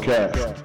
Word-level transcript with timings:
Ovalcast. 0.00 0.59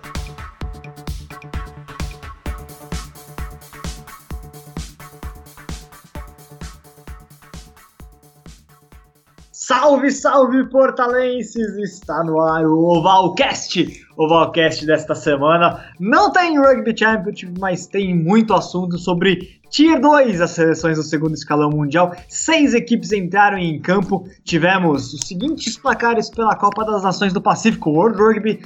Salve, 10.05 10.11
salve 10.11 10.69
portalenses! 10.69 11.77
Está 11.77 12.23
no 12.23 12.39
ar 12.39 12.65
o 12.65 12.97
Ovalcast! 12.97 14.05
Ovalcast 14.17 14.85
desta 14.85 15.15
semana. 15.15 15.83
Não 15.99 16.31
tem 16.31 16.59
Rugby 16.59 16.95
Championship, 16.97 17.53
mas 17.59 17.87
tem 17.87 18.15
muito 18.15 18.53
assunto 18.53 18.97
sobre 18.97 19.59
Tier 19.69 19.99
2, 19.99 20.41
as 20.41 20.51
seleções 20.51 20.97
do 20.97 21.03
segundo 21.03 21.33
escalão 21.33 21.69
mundial. 21.69 22.15
Seis 22.29 22.73
equipes 22.73 23.11
entraram 23.11 23.57
em 23.57 23.79
campo. 23.79 24.27
Tivemos 24.43 25.13
os 25.13 25.27
seguintes 25.27 25.77
placares 25.77 26.29
pela 26.29 26.55
Copa 26.55 26.85
das 26.85 27.03
Nações 27.03 27.33
do 27.33 27.41
Pacífico, 27.41 27.89
World 27.89 28.17
Rugby 28.17 28.61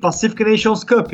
Pacific 0.00 0.44
Nations 0.44 0.84
Cup. 0.84 1.12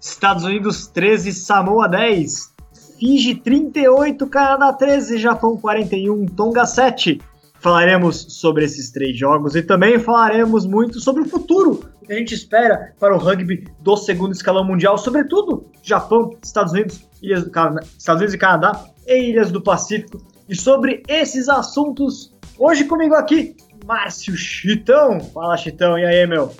Estados 0.00 0.44
Unidos 0.44 0.86
13, 0.88 1.32
Samoa 1.32 1.88
10. 1.88 2.52
Fiji 2.98 3.34
38, 3.36 4.26
Canadá 4.28 4.72
13, 4.72 5.18
Japão 5.18 5.56
41, 5.56 6.26
Tonga 6.26 6.64
7. 6.64 7.20
Falaremos 7.62 8.26
sobre 8.28 8.64
esses 8.64 8.90
três 8.90 9.16
jogos 9.16 9.54
e 9.54 9.62
também 9.62 9.96
falaremos 9.96 10.66
muito 10.66 10.98
sobre 10.98 11.22
o 11.22 11.28
futuro 11.28 11.88
que 12.04 12.12
a 12.12 12.16
gente 12.16 12.34
espera 12.34 12.92
para 12.98 13.14
o 13.14 13.18
rugby 13.18 13.68
do 13.78 13.96
segundo 13.96 14.32
escalão 14.32 14.64
mundial, 14.64 14.98
sobretudo 14.98 15.70
Japão, 15.80 16.36
Estados 16.42 16.72
Unidos, 16.72 17.08
Ilhas 17.22 17.44
do 17.44 17.50
Estados 17.96 18.20
Unidos 18.20 18.34
e 18.34 18.38
Canadá 18.38 18.84
e 19.06 19.30
Ilhas 19.30 19.52
do 19.52 19.62
Pacífico. 19.62 20.20
E 20.48 20.56
sobre 20.56 21.04
esses 21.06 21.48
assuntos, 21.48 22.34
hoje 22.58 22.84
comigo 22.84 23.14
aqui, 23.14 23.56
Márcio 23.86 24.36
Chitão. 24.36 25.20
Fala, 25.20 25.56
Chitão, 25.56 25.96
e 25.96 26.04
aí, 26.04 26.26
meu? 26.26 26.52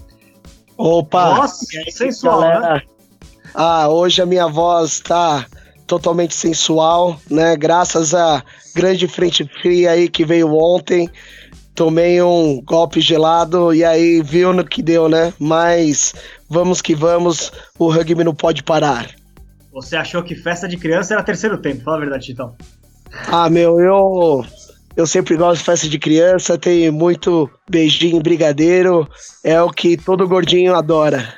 Opa! 0.79 1.35
Nossa, 1.35 1.67
sensual, 1.91 2.43
né? 2.43 2.81
Ah, 3.53 3.89
hoje 3.89 4.23
a 4.23 4.27
minha 4.27 4.47
voz 4.47 5.01
tá 5.01 5.47
totalmente 5.87 6.35
sensual, 6.35 7.21
né? 7.31 7.57
Graças 7.57 8.15
a 8.15 8.43
grande 8.75 9.07
frente 9.07 9.45
fria 9.61 9.93
aí 9.93 10.09
que 10.09 10.25
veio 10.25 10.55
ontem. 10.55 11.09
Tomei 11.75 12.21
um 12.21 12.61
golpe 12.63 13.01
gelado 13.01 13.73
e 13.73 13.85
aí 13.85 14.21
viu 14.23 14.53
no 14.53 14.65
que 14.65 14.83
deu, 14.83 15.09
né? 15.09 15.33
Mas 15.39 16.15
vamos 16.49 16.83
que 16.83 16.95
vamos, 16.95 17.51
o 17.79 17.91
rugby 17.91 18.23
não 18.23 18.35
pode 18.35 18.63
parar. 18.63 19.09
Você 19.73 19.97
achou 19.97 20.23
que 20.23 20.35
festa 20.35 20.69
de 20.69 20.77
criança 20.77 21.15
era 21.15 21.23
terceiro 21.23 21.57
tempo, 21.57 21.83
fala 21.83 21.97
a 21.97 22.01
verdade, 22.01 22.27
Chitão. 22.27 22.55
Ah, 23.29 23.49
meu, 23.49 23.81
eu 23.81 24.45
eu 24.97 25.07
sempre 25.07 25.37
gosto 25.37 25.61
de 25.61 25.65
festa 25.65 25.89
de 25.89 25.99
criança, 25.99 26.59
tem 26.59 26.91
muito 26.91 27.51
beijinho 27.69 28.23
brigadeiro, 28.23 29.09
é 29.43 29.61
o 29.63 29.71
que 29.71 29.97
todo 29.97 30.29
gordinho 30.29 30.75
adora. 30.75 31.35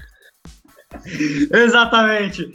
Exatamente. 1.53 2.51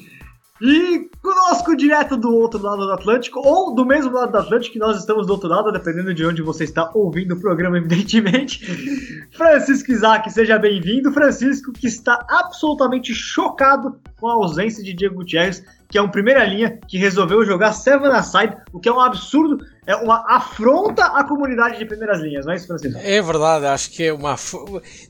E 0.61 1.09
conosco 1.21 1.75
direto 1.75 2.17
do 2.17 2.33
outro 2.35 2.61
lado 2.61 2.85
do 2.85 2.91
Atlântico, 2.91 3.39
ou 3.39 3.73
do 3.73 3.85
mesmo 3.85 4.11
lado 4.11 4.31
do 4.31 4.37
Atlântico, 4.37 4.73
que 4.73 4.79
nós 4.79 4.97
estamos 4.97 5.25
do 5.25 5.33
outro 5.33 5.47
lado, 5.47 5.71
dependendo 5.71 6.13
de 6.13 6.25
onde 6.25 6.41
você 6.41 6.65
está 6.65 6.91
ouvindo 6.93 7.33
o 7.35 7.39
programa, 7.39 7.77
evidentemente. 7.79 8.65
Francisco 9.31 9.91
Isaac, 9.91 10.29
seja 10.31 10.59
bem-vindo. 10.59 11.11
Francisco, 11.11 11.71
que 11.71 11.87
está 11.87 12.25
absolutamente 12.29 13.13
chocado 13.13 13.99
com 14.19 14.27
a 14.27 14.33
ausência 14.33 14.83
de 14.83 14.93
Diego 14.93 15.15
Gutierrez, 15.15 15.63
que 15.89 15.97
é 15.97 16.01
um 16.01 16.07
primeira 16.07 16.45
linha 16.45 16.79
que 16.87 16.99
resolveu 16.99 17.43
jogar 17.43 17.73
Seven 17.73 18.11
Aside, 18.11 18.55
o 18.71 18.79
que 18.79 18.87
é 18.87 18.93
um 18.93 18.99
absurdo, 18.99 19.65
é 19.87 19.95
uma 19.95 20.23
afronta 20.29 21.03
à 21.03 21.23
comunidade 21.23 21.79
de 21.79 21.85
primeiras 21.85 22.21
linhas, 22.21 22.45
não 22.45 22.53
é 22.53 22.57
isso, 22.57 22.67
Francisco? 22.67 22.99
É 23.01 23.19
verdade, 23.19 23.65
acho 23.65 23.89
que 23.89 24.03
é 24.03 24.13
uma 24.13 24.35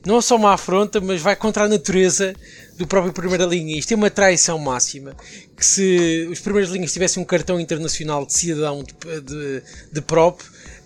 não 0.06 0.22
só 0.22 0.36
uma 0.36 0.54
afronta, 0.54 0.98
mas 0.98 1.20
vai 1.20 1.36
contra 1.36 1.64
a 1.64 1.68
natureza 1.68 2.34
do 2.78 2.86
próprio 2.86 3.12
primeira 3.12 3.44
linha. 3.44 3.78
Isto 3.78 3.92
é 3.92 3.96
uma 3.96 4.08
traição 4.08 4.58
máxima. 4.58 5.12
Que 5.54 5.66
se 5.66 6.26
os 6.32 6.40
primeiras 6.40 6.70
linhas 6.70 6.94
tivessem 6.94 7.22
um 7.22 7.26
cartão 7.26 7.60
internacional 7.60 8.24
de 8.24 8.32
cidadão 8.32 8.82
de, 8.82 9.20
de, 9.20 9.62
de 9.92 10.00
prop, 10.00 10.40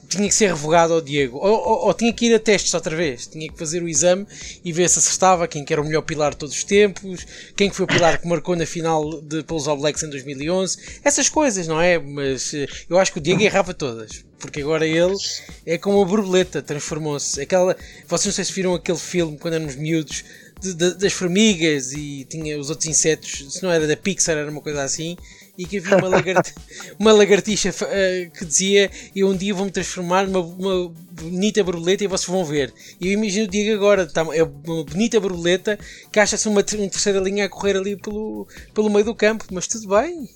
tinha 0.09 0.29
que 0.29 0.35
ser 0.35 0.49
revogado 0.49 0.95
ao 0.95 1.01
Diego. 1.01 1.39
Ou, 1.39 1.53
ou, 1.53 1.87
ou, 1.87 1.95
tinha 1.95 2.13
que 2.13 2.27
ir 2.27 2.35
a 2.35 2.39
testes 2.39 2.73
outra 2.75 2.95
vez. 2.95 3.27
Tinha 3.27 3.51
que 3.51 3.59
fazer 3.59 3.83
o 3.83 3.89
exame 3.89 4.27
e 4.65 4.73
ver 4.73 4.89
se 4.89 4.99
acertava 4.99 5.49
quem 5.49 5.65
que 5.65 5.73
era 5.73 5.83
o 5.83 5.85
melhor 5.85 6.03
pilar 6.03 6.33
de 6.33 6.39
todos 6.39 6.55
os 6.55 6.65
tempos, 6.65 7.27
quem 7.57 7.69
que 7.69 7.77
foi 7.77 7.85
o 7.85 7.89
pilar 7.89 8.21
que 8.21 8.29
marcou 8.29 8.57
na 8.57 8.67
final 8.67 9.21
de 9.21 9.43
Pelos 9.43 9.69
All 9.69 9.77
Blacks 9.77 10.03
em 10.03 10.11
2011. 10.11 11.01
Essas 11.05 11.29
coisas, 11.29 11.67
não 11.67 11.81
é? 11.81 11.99
Mas 11.99 12.55
eh, 12.55 12.67
eu 12.89 12.99
acho 12.99 13.13
que 13.13 13.19
o 13.19 13.23
Diego 13.23 13.43
errava 13.43 13.75
todas. 13.75 14.25
Porque 14.39 14.61
agora 14.61 14.87
ele 14.87 15.17
é 15.65 15.79
como 15.79 16.03
a 16.03 16.05
borboleta, 16.05 16.61
transformou-se. 16.61 17.41
Aquela, 17.41 17.77
vocês 18.07 18.27
não 18.27 18.33
sei 18.33 18.45
se 18.45 18.53
viram 18.53 18.75
aquele 18.75 18.99
filme 18.99 19.39
quando 19.39 19.55
éramos 19.55 19.75
miúdos 19.77 20.25
de, 20.61 20.75
de, 20.75 20.95
das 20.95 21.13
formigas 21.13 21.93
e 21.93 22.25
tinha 22.29 22.59
os 22.59 22.71
outros 22.71 22.89
insetos, 22.89 23.47
se 23.55 23.63
não 23.63 23.71
era 23.71 23.87
da 23.87 23.97
Pixar, 23.97 24.37
era 24.37 24.51
uma 24.51 24.61
coisa 24.61 24.83
assim, 24.83 25.17
e 25.57 25.65
que 25.65 25.79
havia 25.79 25.97
uma, 25.97 26.09
lagart 26.09 26.51
uma 26.99 27.13
lagartixa 27.13 27.71
uh, 27.71 28.31
que 28.31 28.45
dizia: 28.45 28.91
Eu 29.15 29.29
um 29.29 29.37
dia 29.37 29.55
vou-me 29.55 29.71
transformar 29.71 30.27
numa 30.27 30.41
uma 30.41 30.93
bonita 31.13 31.63
borboleta 31.63 32.05
e 32.05 32.07
vocês 32.07 32.29
vão 32.29 32.45
ver. 32.45 32.73
E 33.01 33.09
eu 33.09 33.13
imagino 33.13 33.47
o 33.47 33.49
Diego 33.49 33.75
agora, 33.75 34.07
tá, 34.07 34.27
é 34.33 34.43
uma 34.43 34.85
bonita 34.85 35.21
borboleta 35.21 35.79
que 36.11 36.19
acha-se 36.19 36.49
uma, 36.49 36.61
uma, 36.61 36.89
terceira 36.89 37.21
linha 37.21 37.45
a 37.47 37.49
correr 37.49 37.77
ali 37.77 37.97
pelo, 37.97 38.47
pelo 38.73 38.91
meio 38.91 39.05
do 39.05 39.15
campo, 39.15 39.45
mas 39.53 39.67
tudo 39.67 39.89
bem. 39.89 40.29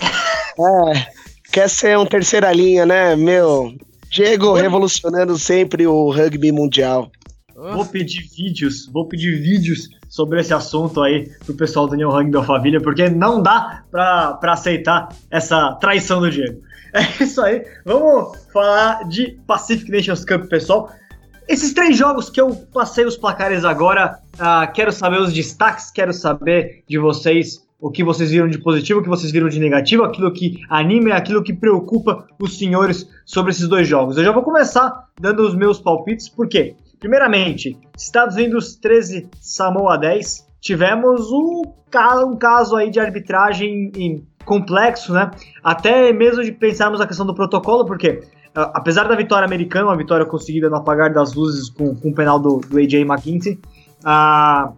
É, 0.00 1.06
quer 1.50 1.68
ser 1.68 1.98
um 1.98 2.06
terceira 2.06 2.52
linha, 2.52 2.86
né, 2.86 3.16
meu? 3.16 3.74
Diego 4.10 4.54
revolucionando 4.54 5.36
sempre 5.36 5.86
o 5.88 6.10
rugby 6.10 6.52
mundial. 6.52 7.10
Vou 7.54 7.86
pedir 7.86 8.28
vídeos, 8.36 8.86
vou 8.86 9.06
pedir 9.06 9.40
vídeos 9.40 9.88
sobre 10.08 10.40
esse 10.40 10.52
assunto 10.52 11.00
aí 11.00 11.30
pro 11.44 11.54
pessoal 11.54 11.86
do 11.86 11.94
New 11.94 12.10
Rugby 12.10 12.32
da 12.32 12.42
família, 12.42 12.80
porque 12.80 13.08
não 13.08 13.40
dá 13.40 13.84
pra, 13.90 14.34
pra 14.34 14.52
aceitar 14.52 15.08
essa 15.30 15.72
traição 15.74 16.20
do 16.20 16.30
Diego. 16.30 16.60
É 16.94 17.24
isso 17.24 17.42
aí, 17.42 17.66
vamos 17.84 18.38
falar 18.52 19.08
de 19.08 19.36
Pacific 19.48 19.90
Nations 19.90 20.24
Cup, 20.24 20.46
pessoal. 20.48 20.92
Esses 21.48 21.74
três 21.74 21.96
jogos 21.96 22.30
que 22.30 22.40
eu 22.40 22.54
passei 22.72 23.04
os 23.04 23.16
placares 23.16 23.64
agora, 23.64 24.20
uh, 24.34 24.72
quero 24.72 24.92
saber 24.92 25.20
os 25.20 25.32
destaques, 25.32 25.90
quero 25.90 26.12
saber 26.12 26.84
de 26.88 26.96
vocês 26.96 27.64
o 27.80 27.90
que 27.90 28.04
vocês 28.04 28.30
viram 28.30 28.48
de 28.48 28.58
positivo, 28.58 29.00
o 29.00 29.02
que 29.02 29.08
vocês 29.08 29.32
viram 29.32 29.48
de 29.48 29.58
negativo, 29.58 30.04
aquilo 30.04 30.32
que 30.32 30.60
anima 30.70 31.08
e 31.08 31.12
aquilo 31.12 31.42
que 31.42 31.52
preocupa 31.52 32.28
os 32.40 32.56
senhores 32.56 33.06
sobre 33.26 33.50
esses 33.50 33.68
dois 33.68 33.86
jogos. 33.86 34.16
Eu 34.16 34.24
já 34.24 34.30
vou 34.30 34.44
começar 34.44 35.08
dando 35.20 35.46
os 35.46 35.54
meus 35.54 35.80
palpites, 35.80 36.28
porque 36.28 36.76
Primeiramente, 37.04 37.78
Estados 37.94 38.34
Unidos 38.34 38.76
13, 38.76 39.28
Samoa 39.38 39.98
10. 39.98 40.46
Tivemos 40.58 41.30
um, 41.30 41.60
um 42.26 42.36
caso 42.38 42.76
aí 42.76 42.88
de 42.88 42.98
arbitragem 42.98 43.92
complexo, 44.46 45.12
né? 45.12 45.30
Até 45.62 46.14
mesmo 46.14 46.42
de 46.42 46.50
pensarmos 46.50 47.02
a 47.02 47.06
questão 47.06 47.26
do 47.26 47.34
protocolo, 47.34 47.84
porque 47.84 48.22
apesar 48.54 49.06
da 49.06 49.14
vitória 49.14 49.44
americana, 49.44 49.88
uma 49.88 49.98
vitória 49.98 50.24
conseguida 50.24 50.70
no 50.70 50.76
apagar 50.76 51.12
das 51.12 51.34
luzes 51.34 51.68
com, 51.68 51.94
com 51.94 52.08
o 52.08 52.14
penal 52.14 52.38
do, 52.38 52.60
do 52.60 52.78
AJ 52.78 53.02
McKinsey, 53.02 53.60
a 54.02 54.72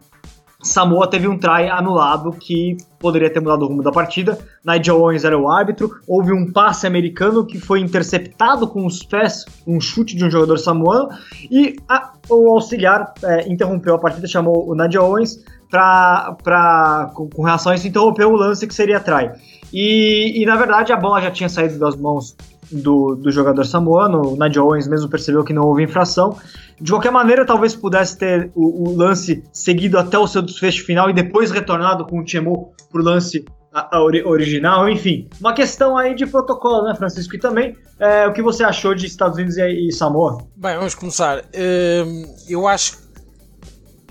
Samoa 0.67 1.09
teve 1.09 1.29
um 1.29 1.39
try 1.39 1.69
anulado 1.71 2.33
que 2.33 2.77
poderia 2.99 3.31
ter 3.31 3.41
mudado 3.41 3.63
o 3.63 3.69
rumo 3.69 3.83
da 3.83 3.93
partida. 3.93 4.39
Nigel 4.65 5.01
Owens 5.01 5.25
era 5.25 5.39
o 5.39 5.51
árbitro. 5.51 5.91
Houve 6.07 6.33
um 6.33 6.53
passe 6.53 6.87
americano 6.87 7.47
que 7.47 7.59
foi 7.59 7.81
interceptado 7.81 8.67
com 8.67 8.85
os 8.85 9.03
pés, 9.03 9.45
um 9.67 9.81
chute 9.81 10.17
de 10.17 10.25
um 10.25 10.31
jogador 10.31 10.59
samoano. 10.59 11.09
E 11.51 11.77
a, 11.89 12.13
o 12.29 12.53
auxiliar 12.53 13.15
é, 13.23 13.49
interrompeu 13.49 13.95
a 13.95 13.99
partida, 13.99 14.27
chamou 14.27 14.69
o 14.69 14.75
Nigel 14.75 15.05
Owens 15.05 15.45
para, 15.71 17.11
com, 17.15 17.29
com 17.29 17.43
relação 17.43 17.73
a 17.73 17.75
isso, 17.75 17.87
interrompeu 17.87 18.29
o 18.31 18.37
lance 18.37 18.67
que 18.67 18.75
seria 18.75 19.01
try. 19.01 19.31
E, 19.73 20.43
e 20.43 20.47
na 20.47 20.57
verdade 20.57 20.93
a 20.93 20.97
bola 20.97 21.21
já 21.21 21.31
tinha 21.31 21.49
saído 21.49 21.79
das 21.79 21.97
mãos 21.97 22.37
do, 22.71 23.15
do 23.15 23.31
jogador 23.31 23.65
samoano. 23.65 24.35
O 24.35 24.37
Nigel 24.37 24.67
Owens 24.67 24.89
mesmo 24.89 25.09
percebeu 25.09 25.45
que 25.45 25.53
não 25.53 25.65
houve 25.65 25.83
infração. 25.83 26.37
De 26.81 26.91
qualquer 26.91 27.11
maneira, 27.11 27.45
talvez 27.45 27.75
pudesse 27.75 28.19
ter 28.19 28.51
o, 28.55 28.91
o 28.91 28.97
lance 28.97 29.43
seguido 29.53 29.99
até 29.99 30.19
o 30.19 30.27
seu 30.27 30.43
desfecho 30.43 30.85
final 30.85 31.09
e 31.09 31.13
depois 31.13 31.51
retornado 31.51 32.07
com 32.07 32.21
o 32.21 32.25
Tchemu 32.25 32.73
pro 32.91 33.03
lance 33.03 33.45
a, 33.73 33.97
a 33.97 34.03
ori 34.03 34.23
original, 34.25 34.89
enfim. 34.89 35.29
Uma 35.41 35.53
questão 35.53 35.97
aí 35.97 36.15
de 36.15 36.27
protocolo, 36.27 36.85
né, 36.85 36.95
Francisco? 36.95 37.37
E 37.37 37.39
também 37.39 37.77
é, 37.99 38.27
o 38.27 38.33
que 38.33 38.43
você 38.43 38.65
achou 38.65 38.95
de 38.95 39.07
Estados 39.07 39.37
Unidos 39.37 39.57
e, 39.57 39.89
e 39.89 39.93
Samoa? 39.93 40.39
Bem, 40.57 40.77
vamos 40.77 40.95
começar. 40.95 41.45
Hum, 41.55 42.35
eu 42.49 42.67
acho 42.67 43.07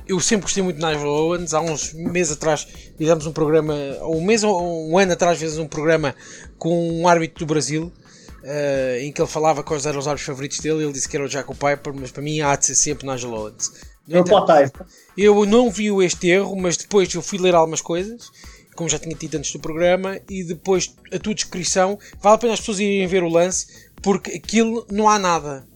eu 0.07 0.19
sempre 0.19 0.43
gostei 0.43 0.61
muito 0.61 0.79
de 0.79 0.85
Nigel 0.85 1.07
Owens. 1.07 1.53
Há 1.53 1.61
uns 1.61 1.93
meses 1.93 2.33
atrás 2.33 2.67
fizemos 2.95 3.25
um 3.25 3.31
programa, 3.31 3.73
ou 4.01 4.17
um 4.17 4.23
mês 4.23 4.43
ou 4.43 4.91
um 4.91 4.97
ano 4.97 5.13
atrás 5.13 5.39
fizemos 5.39 5.57
um 5.57 5.67
programa 5.67 6.13
com 6.57 7.01
um 7.01 7.07
árbitro 7.07 7.39
do 7.39 7.47
Brasil 7.47 7.91
uh, 8.45 8.99
em 8.99 9.11
que 9.11 9.19
ele 9.19 9.29
falava 9.29 9.63
quais 9.63 9.85
eram 9.85 9.99
os 9.99 10.07
árbitros 10.07 10.27
favoritos 10.27 10.59
dele. 10.59 10.83
Ele 10.83 10.93
disse 10.93 11.09
que 11.09 11.17
era 11.17 11.25
o 11.25 11.29
Jacob 11.29 11.55
Piper, 11.55 11.93
mas 11.93 12.11
para 12.11 12.21
mim 12.21 12.41
há 12.41 12.55
de 12.55 12.67
ser 12.67 12.75
sempre 12.75 13.07
Nigel 13.07 13.33
Owens. 13.33 13.71
Eu 15.17 15.45
não 15.45 15.71
vi 15.71 15.87
este 16.03 16.29
erro, 16.29 16.55
mas 16.55 16.77
depois 16.77 17.11
eu 17.13 17.21
fui 17.21 17.39
ler 17.39 17.55
algumas 17.55 17.81
coisas, 17.81 18.29
como 18.75 18.87
já 18.87 18.99
tinha 18.99 19.15
dito 19.15 19.35
antes 19.35 19.51
do 19.51 19.59
programa, 19.59 20.19
e 20.29 20.43
depois 20.43 20.95
a 21.11 21.17
tua 21.17 21.33
descrição. 21.33 21.97
Vale 22.21 22.35
a 22.35 22.37
pena 22.37 22.53
as 22.53 22.59
pessoas 22.59 22.79
irem 22.79 23.07
ver 23.07 23.23
o 23.23 23.29
lance, 23.29 23.89
porque 24.01 24.33
aquilo 24.33 24.85
não 24.91 25.09
há 25.09 25.17
nada. 25.17 25.67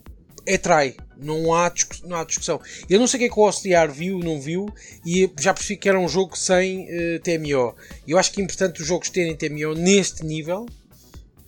É 0.46 0.58
trai. 0.58 0.96
Não 1.22 1.54
há, 1.54 1.72
não 2.06 2.16
há 2.16 2.24
discussão. 2.24 2.62
Eu 2.90 2.98
não 2.98 3.06
sei 3.06 3.18
o 3.18 3.20
que 3.20 3.26
é 3.26 3.30
que 3.30 3.40
o 3.40 3.44
OCR 3.46 3.92
viu, 3.92 4.20
não 4.20 4.40
viu, 4.40 4.68
e 5.06 5.30
já 5.38 5.54
percebi 5.54 5.78
que 5.78 5.90
era 5.90 6.00
um 6.00 6.08
jogo 6.08 6.38
sem 6.38 6.86
uh, 6.86 7.20
TMO. 7.20 7.76
Eu 8.08 8.18
acho 8.18 8.32
que 8.32 8.40
é 8.40 8.44
importante 8.44 8.82
os 8.82 8.88
jogos 8.88 9.10
terem 9.10 9.36
TMO 9.36 9.74
neste 9.74 10.26
nível, 10.26 10.66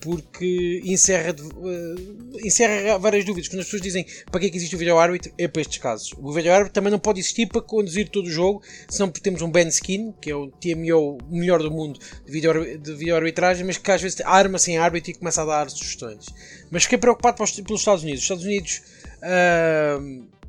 porque 0.02 0.82
encerra, 0.84 1.34
uh, 1.34 2.46
encerra 2.46 2.98
várias 2.98 3.24
dúvidas. 3.24 3.48
Quando 3.48 3.60
as 3.60 3.66
pessoas 3.66 3.84
dizem 3.84 4.06
para 4.30 4.40
que 4.40 4.48
é 4.48 4.50
que 4.50 4.58
existe 4.58 4.76
o 4.76 4.80
vídeo 4.80 4.98
árbitro, 4.98 5.32
é 5.38 5.48
para 5.48 5.62
estes 5.62 5.78
casos. 5.78 6.14
O 6.18 6.34
vídeo 6.34 6.52
árbitro 6.52 6.74
também 6.74 6.92
não 6.92 7.00
pode 7.00 7.20
existir 7.20 7.46
para 7.48 7.62
conduzir 7.62 8.10
todo 8.10 8.26
o 8.26 8.30
jogo, 8.30 8.62
senão 8.90 9.10
temos 9.10 9.42
um 9.42 9.52
Ben 9.52 9.68
Skin, 9.68 10.14
que 10.20 10.32
é 10.32 10.36
o 10.36 10.48
TMO 10.48 11.20
melhor 11.30 11.62
do 11.62 11.72
mundo 11.72 12.00
de 12.26 12.32
vídeo, 12.32 12.78
de 12.78 12.96
vídeo 12.96 13.16
arbitragem, 13.16 13.64
mas 13.64 13.78
que 13.78 13.92
às 13.92 14.02
vezes 14.02 14.20
arma 14.22 14.58
sem 14.58 14.78
árbitro 14.78 15.12
e 15.12 15.14
começa 15.14 15.44
a 15.44 15.46
dar 15.46 15.70
sugestões. 15.70 16.26
Mas 16.72 16.84
fiquei 16.84 16.98
preocupado 16.98 17.38
pelos 17.38 17.82
Estados 17.82 18.04
Unidos. 18.04 18.22
Os 18.22 18.24
Estados 18.24 18.44
Unidos. 18.44 18.82
Uh, 19.22 20.41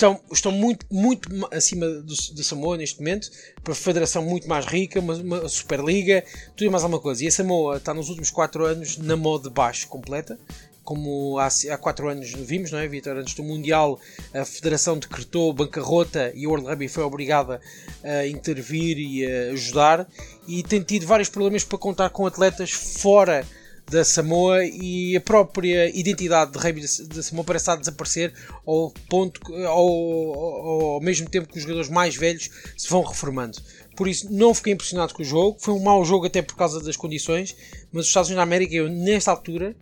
estão, 0.00 0.20
estão 0.32 0.52
muito, 0.52 0.86
muito 0.90 1.28
acima 1.52 1.86
da 1.86 2.42
Samoa 2.42 2.76
neste 2.78 2.98
momento, 2.98 3.30
para 3.62 3.74
a 3.74 3.76
federação 3.76 4.24
muito 4.24 4.48
mais 4.48 4.64
rica, 4.64 4.98
uma, 4.98 5.14
uma 5.14 5.48
Superliga, 5.48 6.24
tudo 6.56 6.64
e 6.66 6.70
mais 6.70 6.82
alguma 6.82 7.00
coisa. 7.00 7.22
E 7.22 7.28
a 7.28 7.30
Samoa 7.30 7.76
está 7.76 7.92
nos 7.92 8.08
últimos 8.08 8.30
4 8.30 8.64
anos 8.64 8.96
na 8.96 9.16
moda 9.16 9.48
de 9.48 9.54
baixo 9.54 9.86
completa, 9.88 10.38
como 10.82 11.38
há, 11.38 11.46
há 11.46 11.76
4 11.76 12.08
anos 12.08 12.32
vimos, 12.32 12.70
não 12.70 12.78
é, 12.78 12.88
Vitor? 12.88 13.16
Antes 13.16 13.34
do 13.34 13.42
Mundial, 13.42 14.00
a 14.32 14.44
Federação 14.44 14.98
decretou 14.98 15.52
bancarrota 15.52 16.32
e 16.34 16.46
o 16.46 16.50
World 16.50 16.66
Rugby 16.66 16.88
foi 16.88 17.04
obrigada 17.04 17.60
a 18.02 18.26
intervir 18.26 18.98
e 18.98 19.26
a 19.26 19.52
ajudar, 19.52 20.08
e 20.48 20.62
tem 20.62 20.82
tido 20.82 21.06
vários 21.06 21.28
problemas 21.28 21.62
para 21.62 21.78
contar 21.78 22.08
com 22.10 22.26
atletas 22.26 22.70
fora 22.70 23.46
da 23.90 24.04
Samoa 24.04 24.64
e 24.64 25.16
a 25.16 25.20
própria 25.20 25.90
identidade 25.98 26.52
de 26.52 26.58
rugby 26.58 26.80
da 26.80 27.22
Samoa 27.22 27.44
parece 27.44 27.64
estar 27.64 27.72
a 27.72 27.76
desaparecer 27.76 28.32
ao, 28.64 28.92
ponto, 29.08 29.40
ao, 29.66 30.94
ao, 30.94 31.00
mesmo 31.00 31.28
tempo 31.28 31.48
que 31.48 31.56
os 31.56 31.62
jogadores 31.62 31.90
mais 31.90 32.14
velhos 32.14 32.48
se 32.76 32.88
vão 32.88 33.02
reformando. 33.02 33.58
Por 33.96 34.06
isso, 34.06 34.32
não 34.32 34.54
fiquei 34.54 34.72
impressionado 34.72 35.12
com 35.12 35.22
o 35.22 35.24
jogo. 35.24 35.58
Foi 35.60 35.74
um 35.74 35.82
mau 35.82 36.04
jogo 36.04 36.26
até 36.26 36.40
por 36.40 36.54
causa 36.54 36.80
das 36.80 36.96
condições, 36.96 37.56
mas 37.92 38.04
os 38.04 38.08
Estados 38.08 38.30
Unidos 38.30 38.38
da 38.38 38.44
América, 38.44 38.74
eu 38.74 38.88
nesta 38.88 39.32
altura, 39.32 39.74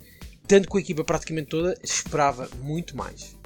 tanto 0.47 0.69
com 0.69 0.79
a 0.79 0.81
equipa 0.81 1.05
praticamente 1.05 1.51
toda, 1.51 1.77
esperava 1.83 2.49
muito 2.63 2.97
mais. 2.97 3.37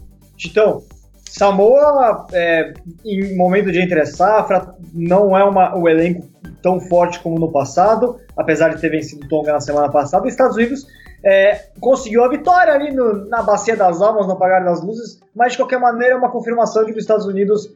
Então, 0.44 0.84
Samoa, 1.32 2.26
é, 2.30 2.74
em 3.02 3.34
momento 3.34 3.72
de 3.72 3.80
entre 3.80 4.04
safra, 4.04 4.74
não 4.92 5.36
é 5.36 5.42
uma, 5.42 5.74
o 5.74 5.88
elenco 5.88 6.28
tão 6.62 6.78
forte 6.78 7.18
como 7.20 7.38
no 7.38 7.50
passado, 7.50 8.18
apesar 8.36 8.68
de 8.68 8.80
ter 8.80 8.90
vencido 8.90 9.26
Tonga 9.28 9.50
na 9.50 9.60
semana 9.60 9.90
passada. 9.90 10.26
Os 10.26 10.30
Estados 10.30 10.56
Unidos 10.56 10.86
é, 11.24 11.68
conseguiu 11.80 12.22
a 12.22 12.28
vitória 12.28 12.74
ali 12.74 12.92
no, 12.92 13.26
na 13.30 13.42
Bacia 13.42 13.74
das 13.74 14.02
Almas, 14.02 14.26
no 14.26 14.34
apagar 14.34 14.62
das 14.62 14.82
luzes, 14.82 15.20
mas 15.34 15.52
de 15.52 15.58
qualquer 15.58 15.80
maneira 15.80 16.14
é 16.14 16.18
uma 16.18 16.30
confirmação 16.30 16.84
de 16.84 16.92
que 16.92 16.98
os 16.98 17.04
Estados 17.04 17.24
Unidos 17.24 17.66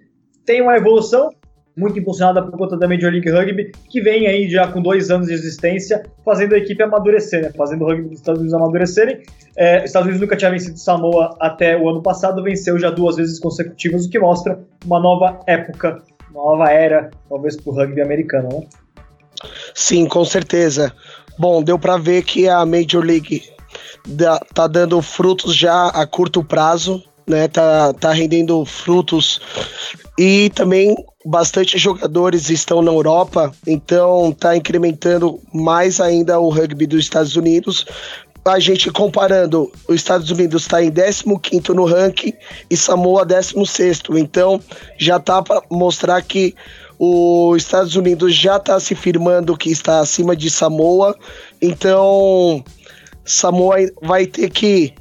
têm 0.45 0.61
uma 0.61 0.77
evolução 0.77 1.31
muito 1.77 1.99
impulsionada 1.99 2.43
por 2.43 2.57
conta 2.59 2.77
da 2.77 2.89
Major 2.89 3.13
League 3.13 3.31
Rugby, 3.31 3.71
que 3.91 4.01
vem 4.01 4.27
aí 4.27 4.49
já 4.49 4.67
com 4.67 4.81
dois 4.81 5.11
anos 5.11 5.27
de 5.27 5.35
existência, 5.35 6.03
fazendo 6.25 6.55
a 6.55 6.59
equipe 6.59 6.83
amadurecer, 6.83 7.43
né? 7.43 7.53
fazendo 7.57 7.85
o 7.85 7.87
rugby 7.87 8.09
dos 8.09 8.19
Estados 8.19 8.41
Unidos 8.41 8.55
amadurecerem. 8.55 9.23
É, 9.57 9.79
os 9.79 9.85
Estados 9.85 10.07
Unidos 10.07 10.23
nunca 10.23 10.37
tinha 10.37 10.51
vencido 10.51 10.79
Samoa 10.79 11.37
até 11.39 11.77
o 11.77 11.89
ano 11.89 12.03
passado, 12.03 12.43
venceu 12.43 12.79
já 12.79 12.91
duas 12.91 13.17
vezes 13.17 13.39
consecutivas, 13.39 14.07
o 14.07 14.11
que 14.11 14.19
mostra 14.19 14.59
uma 14.87 14.99
nova 14.99 15.39
época, 15.47 16.03
uma 16.31 16.43
nova 16.45 16.71
era, 16.71 17.11
talvez, 17.29 17.57
para 17.57 17.71
o 17.71 17.75
rugby 17.75 18.01
americano. 18.01 18.49
Né? 18.49 18.67
Sim, 19.75 20.07
com 20.07 20.25
certeza. 20.25 20.93
Bom, 21.39 21.63
deu 21.63 21.79
para 21.79 21.99
ver 21.99 22.23
que 22.23 22.49
a 22.49 22.65
Major 22.65 23.05
League 23.05 23.43
tá 24.55 24.67
dando 24.67 25.03
frutos 25.03 25.55
já 25.55 25.89
a 25.89 26.07
curto 26.07 26.43
prazo, 26.43 27.03
né? 27.27 27.49
Tá, 27.49 27.93
tá 27.93 28.13
rendendo 28.13 28.65
frutos 28.65 29.41
e 30.19 30.51
também 30.55 30.95
bastante 31.27 31.77
jogadores 31.77 32.51
estão 32.51 32.81
na 32.81 32.93
Europa, 32.93 33.53
então 33.67 34.31
está 34.31 34.57
incrementando 34.57 35.41
mais 35.53 36.01
ainda 36.01 36.39
o 36.39 36.49
rugby 36.49 36.87
dos 36.87 37.01
Estados 37.01 37.35
Unidos. 37.35 37.85
A 38.45 38.61
gente 38.61 38.93
comparando, 38.93 39.73
os 39.89 39.97
Estados 39.97 40.31
Unidos 40.31 40.63
está 40.63 40.81
em 40.81 40.93
15 40.93 41.75
no 41.75 41.85
ranking 41.85 42.33
e 42.71 42.77
Samoa 42.77 43.27
16. 43.27 44.03
Então 44.11 44.61
já 44.97 45.19
tá 45.19 45.43
para 45.43 45.61
mostrar 45.69 46.23
que 46.23 46.55
os 46.97 47.57
Estados 47.57 47.97
Unidos 47.97 48.33
já 48.33 48.57
está 48.57 48.79
se 48.79 48.95
firmando 48.95 49.57
que 49.57 49.71
está 49.73 49.99
acima 49.99 50.37
de 50.37 50.49
Samoa. 50.49 51.17
Então 51.61 52.65
Samoa 53.25 53.79
vai 54.01 54.27
ter 54.27 54.49
que 54.49 54.95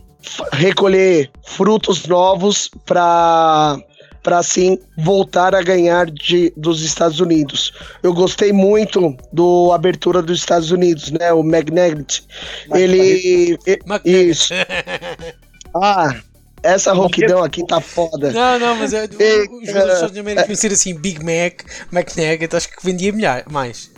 recolher 0.52 1.30
frutos 1.44 2.08
novos 2.08 2.72
para 2.84 3.80
para 4.26 4.40
assim 4.40 4.80
voltar 4.98 5.54
a 5.54 5.62
ganhar 5.62 6.10
de, 6.10 6.52
dos 6.58 6.82
Estados 6.82 7.20
Unidos. 7.20 7.72
Eu 8.02 8.12
gostei 8.12 8.52
muito 8.52 9.16
do 9.32 9.72
abertura 9.72 10.20
dos 10.20 10.40
Estados 10.40 10.72
Unidos, 10.72 11.12
né? 11.12 11.32
O 11.32 11.44
Magnet. 11.44 12.24
Ele, 12.74 13.56
isso. 14.04 14.52
Ah, 15.76 16.16
essa 16.64 16.94
rouquidão 16.94 17.44
aqui 17.44 17.64
tá 17.68 17.80
foda. 17.80 18.32
Não, 18.32 18.58
não, 18.58 18.76
mas 18.78 18.94
é, 18.94 19.04
o, 19.04 19.58
os 19.58 19.68
Estados 19.68 20.18
Unidos 20.18 20.44
conhecer 20.46 20.72
assim 20.72 20.96
Big 20.98 21.20
Mac, 21.20 21.62
McNugget, 21.92 22.56
acho 22.56 22.70
que 22.70 22.84
vendia 22.84 23.12
melhor, 23.12 23.44
mais. 23.52 23.92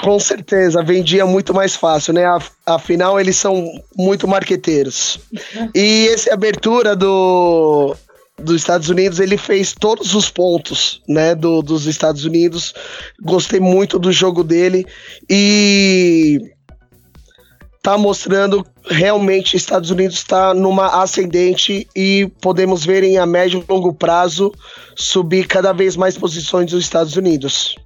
Com 0.00 0.18
certeza, 0.20 0.82
vendia 0.82 1.26
muito 1.26 1.52
mais 1.52 1.74
fácil, 1.74 2.14
né? 2.14 2.22
Afinal, 2.64 3.18
eles 3.20 3.36
são 3.36 3.70
muito 3.96 4.28
marqueteiros. 4.28 5.18
E 5.74 6.08
essa 6.08 6.32
abertura 6.32 6.94
do, 6.94 7.96
dos 8.38 8.56
Estados 8.56 8.88
Unidos, 8.88 9.20
ele 9.20 9.36
fez 9.36 9.72
todos 9.72 10.14
os 10.14 10.28
pontos, 10.28 11.02
né, 11.08 11.34
do, 11.34 11.62
dos 11.62 11.86
Estados 11.86 12.24
Unidos. 12.24 12.74
Gostei 13.22 13.60
muito 13.60 13.98
do 13.98 14.12
jogo 14.12 14.42
dele 14.42 14.84
e 15.30 16.40
tá 17.82 17.98
mostrando 17.98 18.66
realmente 18.86 19.56
Estados 19.56 19.90
Unidos 19.90 20.16
está 20.16 20.54
numa 20.54 21.02
ascendente 21.02 21.86
e 21.94 22.30
podemos 22.40 22.84
ver 22.84 23.04
em 23.04 23.18
a 23.18 23.26
médio 23.26 23.62
e 23.62 23.72
longo 23.72 23.92
prazo 23.92 24.50
subir 24.96 25.46
cada 25.46 25.72
vez 25.72 25.94
mais 25.94 26.16
posições 26.16 26.70
dos 26.70 26.82
Estados 26.82 27.16
Unidos. 27.16 27.76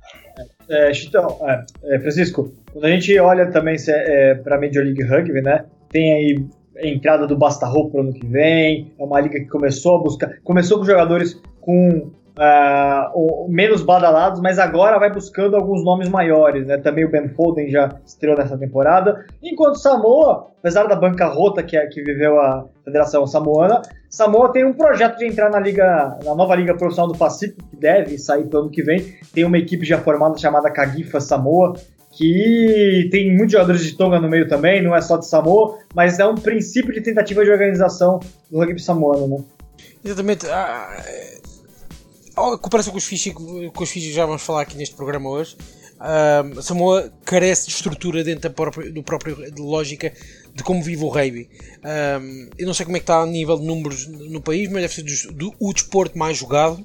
É, 0.71 0.93
Chitão, 0.95 1.39
é, 1.43 1.65
é, 1.95 1.99
Francisco, 1.99 2.55
quando 2.73 2.85
a 2.85 2.91
gente 2.91 3.19
olha 3.19 3.51
também 3.51 3.77
é, 3.89 4.35
para 4.37 4.61
Major 4.61 4.85
League 4.85 5.03
Rugby, 5.03 5.41
né, 5.41 5.65
tem 5.91 6.13
aí 6.13 6.47
entrada 6.83 7.27
do 7.27 7.37
Basta 7.37 7.67
Roupa 7.67 7.93
para 7.93 8.01
ano 8.03 8.13
que 8.13 8.27
vem. 8.27 8.93
É 8.99 9.05
uma 9.05 9.21
liga 9.21 9.39
que 9.39 9.47
começou 9.47 9.97
a 9.97 10.03
buscar. 10.03 10.31
Começou 10.45 10.79
com 10.79 10.85
jogadores 10.85 11.41
com 11.61 12.11
uh, 12.39 13.49
menos 13.49 13.83
badalados, 13.83 14.41
mas 14.41 14.59
agora 14.59 14.99
vai 14.99 15.13
buscando 15.13 15.57
alguns 15.57 15.85
nomes 15.85 16.09
maiores. 16.09 16.67
Né? 16.67 16.79
Também 16.79 17.05
o 17.05 17.11
Ben 17.11 17.29
Foden 17.29 17.69
já 17.69 17.91
estreou 18.07 18.37
nessa 18.37 18.57
temporada. 18.57 19.27
Enquanto 19.43 19.77
Samoa, 19.77 20.49
apesar 20.59 20.87
da 20.87 20.97
bancarrota 20.97 21.63
que, 21.63 21.79
que 21.89 22.03
viveu 22.03 22.41
a 22.41 22.65
Federação 22.85 23.27
Samoana, 23.27 23.83
Samoa 24.09 24.53
tem 24.53 24.65
um 24.65 24.73
projeto 24.73 25.19
de 25.19 25.27
entrar 25.27 25.51
na 25.51 25.61
liga, 25.61 26.19
na 26.25 26.35
nova 26.35 26.55
Liga 26.55 26.77
Profissional 26.77 27.13
do 27.13 27.19
Pacífico, 27.19 27.63
que 27.69 27.77
deve 27.77 28.17
sair 28.19 28.47
para 28.47 28.59
o 28.59 28.63
ano 28.63 28.71
que 28.71 28.83
vem. 28.83 29.15
Tem 29.35 29.45
uma 29.45 29.59
equipe 29.59 29.85
já 29.85 29.99
formada 29.99 30.39
chamada 30.39 30.71
Cagifa 30.71 31.21
Samoa, 31.21 31.75
que 32.19 33.09
tem 33.13 33.33
muitos 33.37 33.53
jogadores 33.53 33.85
de 33.85 33.97
Tonga 33.97 34.19
no 34.19 34.29
meio 34.29 34.49
também, 34.49 34.83
não 34.83 34.95
é 34.95 35.01
só 35.01 35.17
de 35.17 35.29
Samoa, 35.29 35.79
mas 35.95 36.19
é 36.19 36.27
um 36.27 36.35
princípio 36.35 36.93
de 36.93 37.01
tentativa 37.01 37.45
de 37.45 37.51
organização 37.51 38.19
do 38.51 38.59
rugby 38.59 38.83
samoano, 38.83 39.29
né? 39.29 39.45
Exatamente. 40.05 40.45
A, 40.49 41.05
a 42.37 42.59
comparação 42.59 42.91
com 42.91 42.99
os 42.99 43.07
Fiji, 43.07 43.33
com 43.33 43.85
os 43.85 43.91
Fiji 43.91 44.13
já 44.13 44.27
vamos 44.27 44.43
falar 44.43 44.63
aqui 44.63 44.77
neste 44.77 44.97
programa 44.97 45.31
hoje, 45.31 45.57
uh, 46.01 46.61
Samoa 46.61 47.09
carece 47.25 47.69
de 47.69 47.75
estrutura 47.75 48.25
dentro 48.25 48.43
da 48.43 48.51
própria, 48.51 48.91
do 48.91 49.03
próprio 49.05 49.53
de 49.53 49.63
lógica 49.63 50.13
de 50.53 50.65
como 50.65 50.83
vive 50.83 51.05
o 51.05 51.09
rugby. 51.09 51.49
Um, 52.21 52.51
eu 52.59 52.67
não 52.67 52.75
sei 52.75 52.85
como 52.85 52.97
é 52.97 53.01
que 53.01 53.05
está 53.05 53.21
a 53.21 53.27
nível 53.27 53.57
de 53.57 53.65
números 53.65 54.09
no 54.09 54.41
país, 54.41 54.69
mas 54.69 54.83
deve 54.83 54.95
ser 54.95 55.31
do, 55.31 55.35
do, 55.35 55.55
o 55.61 55.73
desporto 55.73 56.19
mais 56.19 56.37
jogado 56.37 56.85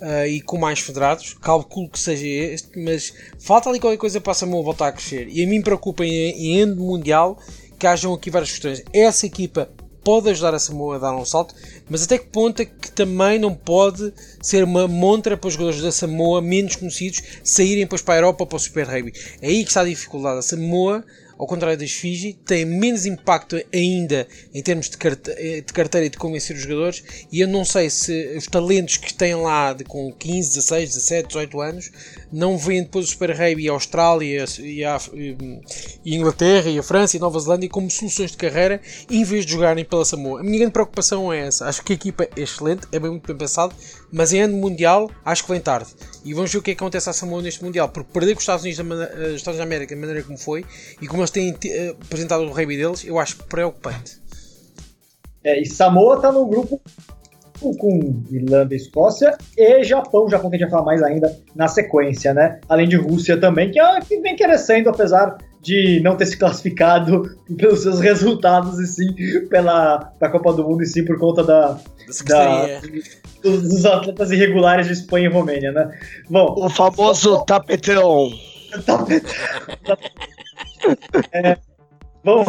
uh, 0.00 0.26
e 0.26 0.40
com 0.40 0.58
mais 0.58 0.80
federados. 0.80 1.34
Calculo 1.34 1.88
que 1.88 1.98
seja 1.98 2.26
este, 2.26 2.78
mas 2.78 3.12
falta 3.38 3.68
ali 3.68 3.80
qualquer 3.80 3.98
coisa 3.98 4.20
para 4.20 4.32
a 4.32 4.34
Samoa 4.34 4.62
voltar 4.62 4.88
a 4.88 4.92
crescer. 4.92 5.28
E 5.28 5.42
a 5.42 5.46
mim 5.46 5.62
preocupa 5.62 6.04
em, 6.04 6.60
em 6.60 6.66
mundial 6.66 7.38
que 7.78 7.86
hajam 7.86 8.12
aqui 8.14 8.30
várias 8.30 8.50
questões. 8.50 8.82
Essa 8.92 9.26
equipa 9.26 9.70
pode 10.02 10.30
ajudar 10.30 10.54
a 10.54 10.58
Samoa 10.58 10.96
a 10.96 10.98
dar 10.98 11.14
um 11.14 11.24
salto, 11.24 11.54
mas 11.88 12.02
até 12.02 12.18
que 12.18 12.26
ponto 12.26 12.62
é 12.62 12.64
que 12.64 12.90
também 12.90 13.38
não 13.38 13.54
pode 13.54 14.12
ser 14.40 14.64
uma 14.64 14.88
montra 14.88 15.36
para 15.36 15.48
os 15.48 15.54
jogadores 15.54 15.82
da 15.82 15.92
Samoa 15.92 16.40
menos 16.40 16.76
conhecidos 16.76 17.22
saírem 17.44 17.84
depois 17.84 18.00
para 18.00 18.14
a 18.14 18.16
Europa 18.18 18.46
para 18.46 18.56
o 18.56 18.58
Super 18.58 18.86
Rugby? 18.86 19.12
É 19.42 19.48
aí 19.48 19.62
que 19.62 19.70
está 19.70 19.82
a 19.82 19.84
dificuldade. 19.84 20.38
A 20.38 20.42
Samoa 20.42 21.04
ao 21.38 21.46
contrário 21.46 21.78
das 21.78 21.92
Fiji, 21.92 22.32
têm 22.44 22.64
menos 22.64 23.06
impacto 23.06 23.56
ainda 23.72 24.26
em 24.52 24.60
termos 24.60 24.90
de, 24.90 24.96
eh, 25.36 25.60
de 25.60 25.72
carteira 25.72 26.06
e 26.06 26.10
de 26.10 26.18
convencer 26.18 26.56
os 26.56 26.62
jogadores. 26.62 27.04
E 27.30 27.40
eu 27.40 27.46
não 27.46 27.64
sei 27.64 27.88
se 27.88 28.36
os 28.36 28.46
talentos 28.46 28.96
que 28.96 29.14
têm 29.14 29.36
lá 29.36 29.72
de, 29.72 29.84
com 29.84 30.12
15, 30.12 30.48
16, 30.48 30.88
17, 30.94 31.28
18 31.28 31.60
anos 31.60 31.90
não 32.32 32.58
veem 32.58 32.82
depois 32.82 33.06
o 33.06 33.08
Super 33.08 33.30
Rugby 33.30 33.64
e 33.64 33.68
a 33.68 33.72
Austrália 33.72 34.44
e 34.58 34.84
a, 34.84 34.96
a 34.96 35.00
Inglaterra 36.04 36.68
e 36.68 36.78
a 36.78 36.82
França 36.82 37.16
e 37.16 37.18
a 37.18 37.20
Nova 37.20 37.38
Zelândia 37.40 37.68
como 37.68 37.90
soluções 37.90 38.32
de 38.32 38.36
carreira 38.36 38.80
em 39.10 39.24
vez 39.24 39.44
de 39.46 39.52
jogarem 39.52 39.84
pela 39.84 40.04
Samoa. 40.04 40.40
A 40.40 40.42
minha 40.42 40.58
grande 40.58 40.72
preocupação 40.72 41.32
é 41.32 41.46
essa. 41.46 41.66
Acho 41.66 41.82
que 41.82 41.92
a 41.92 41.96
equipa 41.96 42.24
é 42.24 42.40
excelente, 42.40 42.86
é 42.92 42.98
bem, 42.98 43.10
muito 43.10 43.26
bem 43.26 43.36
pensado, 43.36 43.74
mas 44.12 44.32
em 44.32 44.42
ano 44.42 44.56
mundial 44.56 45.10
acho 45.24 45.44
que 45.44 45.50
vem 45.50 45.60
tarde. 45.60 45.88
E 46.24 46.34
vamos 46.34 46.52
ver 46.52 46.58
o 46.58 46.62
que, 46.62 46.70
é 46.70 46.74
que 46.74 46.82
acontece 46.82 47.08
à 47.08 47.12
Samoa 47.12 47.42
neste 47.42 47.64
mundial, 47.64 47.88
porque 47.88 48.12
perder 48.12 48.34
com 48.34 48.38
os 48.38 48.42
Estados 48.42 48.64
Unidos, 48.64 48.86
da, 48.86 49.04
eh, 49.04 49.34
Estados 49.34 49.58
da 49.58 49.64
América 49.64 49.94
da 49.94 50.00
maneira 50.00 50.22
como 50.22 50.38
foi 50.38 50.64
e 51.00 51.06
como 51.06 51.20
eles 51.20 51.30
têm 51.30 51.52
uh, 51.52 51.56
apresentado 52.02 52.42
o 52.42 52.52
rugby 52.52 52.76
deles, 52.76 53.04
eu 53.04 53.18
acho 53.18 53.36
preocupante. 53.44 54.20
É, 55.42 55.60
e 55.60 55.66
Samoa 55.66 56.16
está 56.16 56.32
no 56.32 56.46
grupo 56.46 56.80
com 57.60 58.22
Irlanda, 58.30 58.74
Escócia 58.74 59.36
e 59.56 59.82
Japão, 59.84 60.28
Japão 60.28 60.50
que 60.50 60.56
a 60.56 60.58
gente 60.58 60.68
vai 60.68 60.78
falar 60.78 60.86
mais 60.86 61.02
ainda 61.02 61.36
na 61.54 61.68
sequência, 61.68 62.32
né? 62.32 62.60
Além 62.68 62.88
de 62.88 62.96
Rússia 62.96 63.38
também, 63.38 63.70
que, 63.70 63.80
é, 63.80 64.00
que 64.00 64.20
vem 64.20 64.36
crescendo, 64.36 64.88
apesar 64.88 65.36
de 65.60 66.00
não 66.02 66.16
ter 66.16 66.26
se 66.26 66.36
classificado 66.36 67.36
pelos 67.58 67.82
seus 67.82 68.00
resultados 68.00 68.78
e 68.78 68.86
sim 68.86 69.48
pela, 69.48 69.98
pela 70.18 70.30
Copa 70.30 70.52
do 70.52 70.64
Mundo 70.64 70.82
e 70.82 70.86
sim 70.86 71.04
por 71.04 71.18
conta 71.18 71.42
da, 71.42 71.78
da 72.26 72.80
dos, 73.42 73.62
dos, 73.62 73.84
atletas 73.84 74.30
irregulares 74.30 74.86
de 74.86 74.92
Espanha 74.92 75.28
e 75.28 75.32
Romênia, 75.32 75.72
né? 75.72 75.90
Bom, 76.30 76.54
o 76.58 76.68
famoso 76.68 77.44
tapetão. 77.44 78.30
Tapetão. 78.86 79.28
é, 81.32 81.56
bom, 82.24 82.44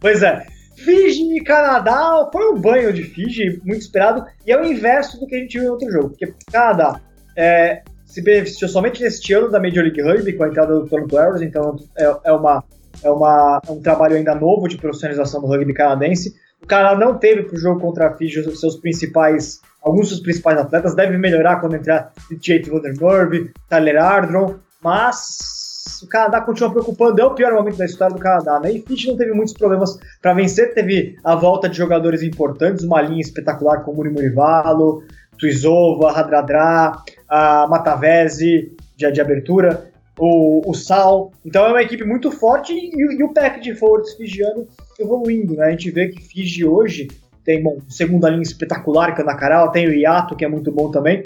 pois 0.00 0.22
é. 0.22 0.46
Fiji 0.84 1.36
e 1.36 1.44
Canadá 1.44 2.28
foi 2.32 2.52
um 2.52 2.60
banho 2.60 2.92
de 2.92 3.02
Fiji 3.02 3.60
muito 3.64 3.82
esperado 3.82 4.24
e 4.46 4.52
é 4.52 4.60
o 4.60 4.64
inverso 4.64 5.20
do 5.20 5.26
que 5.26 5.36
a 5.36 5.38
gente 5.38 5.58
viu 5.58 5.68
em 5.68 5.70
outro 5.70 5.90
jogo, 5.90 6.08
porque 6.10 6.32
Canadá 6.50 7.00
é, 7.36 7.82
se 8.04 8.22
beneficiou 8.22 8.68
somente 8.68 9.02
neste 9.02 9.32
ano 9.32 9.50
da 9.50 9.60
Major 9.60 9.84
League 9.84 10.00
Rugby 10.00 10.32
com 10.32 10.44
a 10.44 10.48
entrada 10.48 10.74
do 10.74 10.86
Toronto 10.86 11.16
Arrows, 11.18 11.42
então 11.42 11.76
é, 11.96 12.16
é, 12.24 12.32
uma, 12.32 12.64
é, 13.02 13.10
uma, 13.10 13.60
é 13.66 13.70
um 13.70 13.80
trabalho 13.80 14.16
ainda 14.16 14.34
novo 14.34 14.68
de 14.68 14.78
profissionalização 14.78 15.40
do 15.40 15.46
rugby 15.46 15.74
canadense. 15.74 16.34
O 16.62 16.66
Canadá 16.66 16.98
não 16.98 17.18
teve 17.18 17.42
para 17.44 17.54
o 17.54 17.58
jogo 17.58 17.80
contra 17.80 18.08
a 18.08 18.16
Fiji 18.16 18.40
os 18.40 18.60
seus 18.60 18.76
principais, 18.76 19.60
alguns 19.82 20.10
dos 20.10 20.20
principais 20.20 20.58
atletas, 20.58 20.94
deve 20.94 21.16
melhorar 21.18 21.60
quando 21.60 21.76
entrar 21.76 22.12
Jake 22.40 22.70
Vandermerve, 22.70 23.52
Tyler 23.68 24.02
Ardron, 24.02 24.56
mas 24.82 25.59
o 26.02 26.06
Canadá 26.06 26.40
continua 26.40 26.70
preocupando, 26.70 27.20
é 27.20 27.24
o 27.24 27.34
pior 27.34 27.52
momento 27.52 27.76
da 27.76 27.84
história 27.84 28.14
do 28.14 28.20
Canadá, 28.20 28.60
né? 28.60 28.72
E 28.72 28.82
Fitch 28.82 29.06
não 29.06 29.16
teve 29.16 29.32
muitos 29.32 29.54
problemas 29.54 29.98
para 30.20 30.34
vencer, 30.34 30.74
teve 30.74 31.16
a 31.24 31.34
volta 31.34 31.68
de 31.68 31.76
jogadores 31.76 32.22
importantes, 32.22 32.84
uma 32.84 33.00
linha 33.00 33.20
espetacular 33.20 33.82
como 33.82 33.98
Muri 33.98 34.10
Murivalo, 34.10 35.02
Tuizova, 35.38 36.12
Radradra, 36.12 36.92
a 37.28 37.66
Matavese 37.68 38.72
de, 38.96 39.10
de 39.10 39.20
abertura, 39.20 39.90
o, 40.18 40.70
o 40.70 40.74
Sal. 40.74 41.32
Então 41.44 41.64
é 41.64 41.70
uma 41.70 41.82
equipe 41.82 42.04
muito 42.04 42.30
forte 42.30 42.72
e, 42.72 43.18
e 43.18 43.22
o 43.22 43.32
pack 43.32 43.60
de 43.60 43.74
forwards 43.74 44.14
fijiano 44.14 44.66
evoluindo, 44.98 45.54
né? 45.54 45.66
A 45.66 45.70
gente 45.70 45.90
vê 45.90 46.08
que 46.08 46.20
Fiji 46.20 46.64
hoje 46.64 47.08
tem, 47.44 47.62
bom, 47.62 47.78
segunda 47.88 48.28
linha 48.28 48.42
espetacular, 48.42 49.14
que 49.14 49.22
é 49.22 49.24
na 49.24 49.34
Caral, 49.34 49.72
tem 49.72 49.88
o 49.88 49.92
Iato, 49.92 50.36
que 50.36 50.44
é 50.44 50.48
muito 50.48 50.70
bom 50.70 50.90
também. 50.90 51.22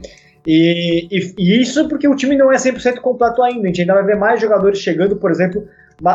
E, 0.47 1.09
e, 1.11 1.35
e, 1.39 1.63
isso 1.63 1.89
porque 1.89 2.07
o 2.07 2.15
time 2.15 2.37
não 2.37 2.53
é 2.53 2.57
100% 2.57 3.01
completo 3.01 3.43
ainda. 3.43 3.63
A 3.63 3.67
gente 3.67 3.81
ainda 3.81 3.95
vai 3.95 4.05
ver 4.05 4.17
mais 4.17 4.41
jogadores 4.41 4.79
chegando, 4.79 5.17
por 5.17 5.31
exemplo, 5.31 5.67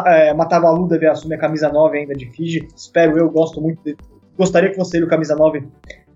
é, 0.05 0.33
Matavalu 0.33 0.87
deve 0.87 1.07
assumir 1.07 1.35
a 1.35 1.39
camisa 1.39 1.69
9 1.69 1.97
ainda 1.97 2.13
de 2.13 2.27
Fiji. 2.31 2.67
Espero 2.75 3.17
eu, 3.17 3.29
gosto 3.29 3.59
muito 3.59 3.83
de, 3.83 3.95
Gostaria 4.39 4.69
que 4.69 4.75
fosse 4.77 4.95
ele 4.95 5.05
o 5.05 5.09
camisa 5.09 5.35
9 5.35 5.67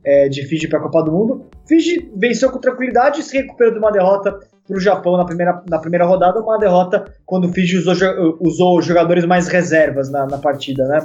é, 0.06 0.30
de 0.30 0.46
Fiji 0.46 0.70
para 0.70 0.80
a 0.80 0.82
Copa 0.82 1.04
do 1.04 1.12
Mundo. 1.12 1.46
Fiji 1.68 2.10
venceu 2.16 2.50
com 2.50 2.58
tranquilidade 2.58 3.20
e 3.20 3.24
se 3.24 3.36
recuperou 3.36 3.74
de 3.74 3.80
uma 3.80 3.92
derrota 3.92 4.40
para 4.66 4.78
o 4.78 4.80
Japão 4.80 5.18
na 5.18 5.26
primeira, 5.26 5.62
na 5.70 5.78
primeira 5.78 6.06
rodada, 6.06 6.40
uma 6.40 6.58
derrota 6.58 7.04
quando 7.26 7.46
o 7.46 7.50
Fiji 7.50 7.78
usou, 7.78 8.38
usou 8.40 8.82
jogadores 8.82 9.26
mais 9.26 9.50
reservas 9.50 10.10
na, 10.10 10.26
na 10.26 10.38
partida, 10.38 10.88
né? 10.88 11.00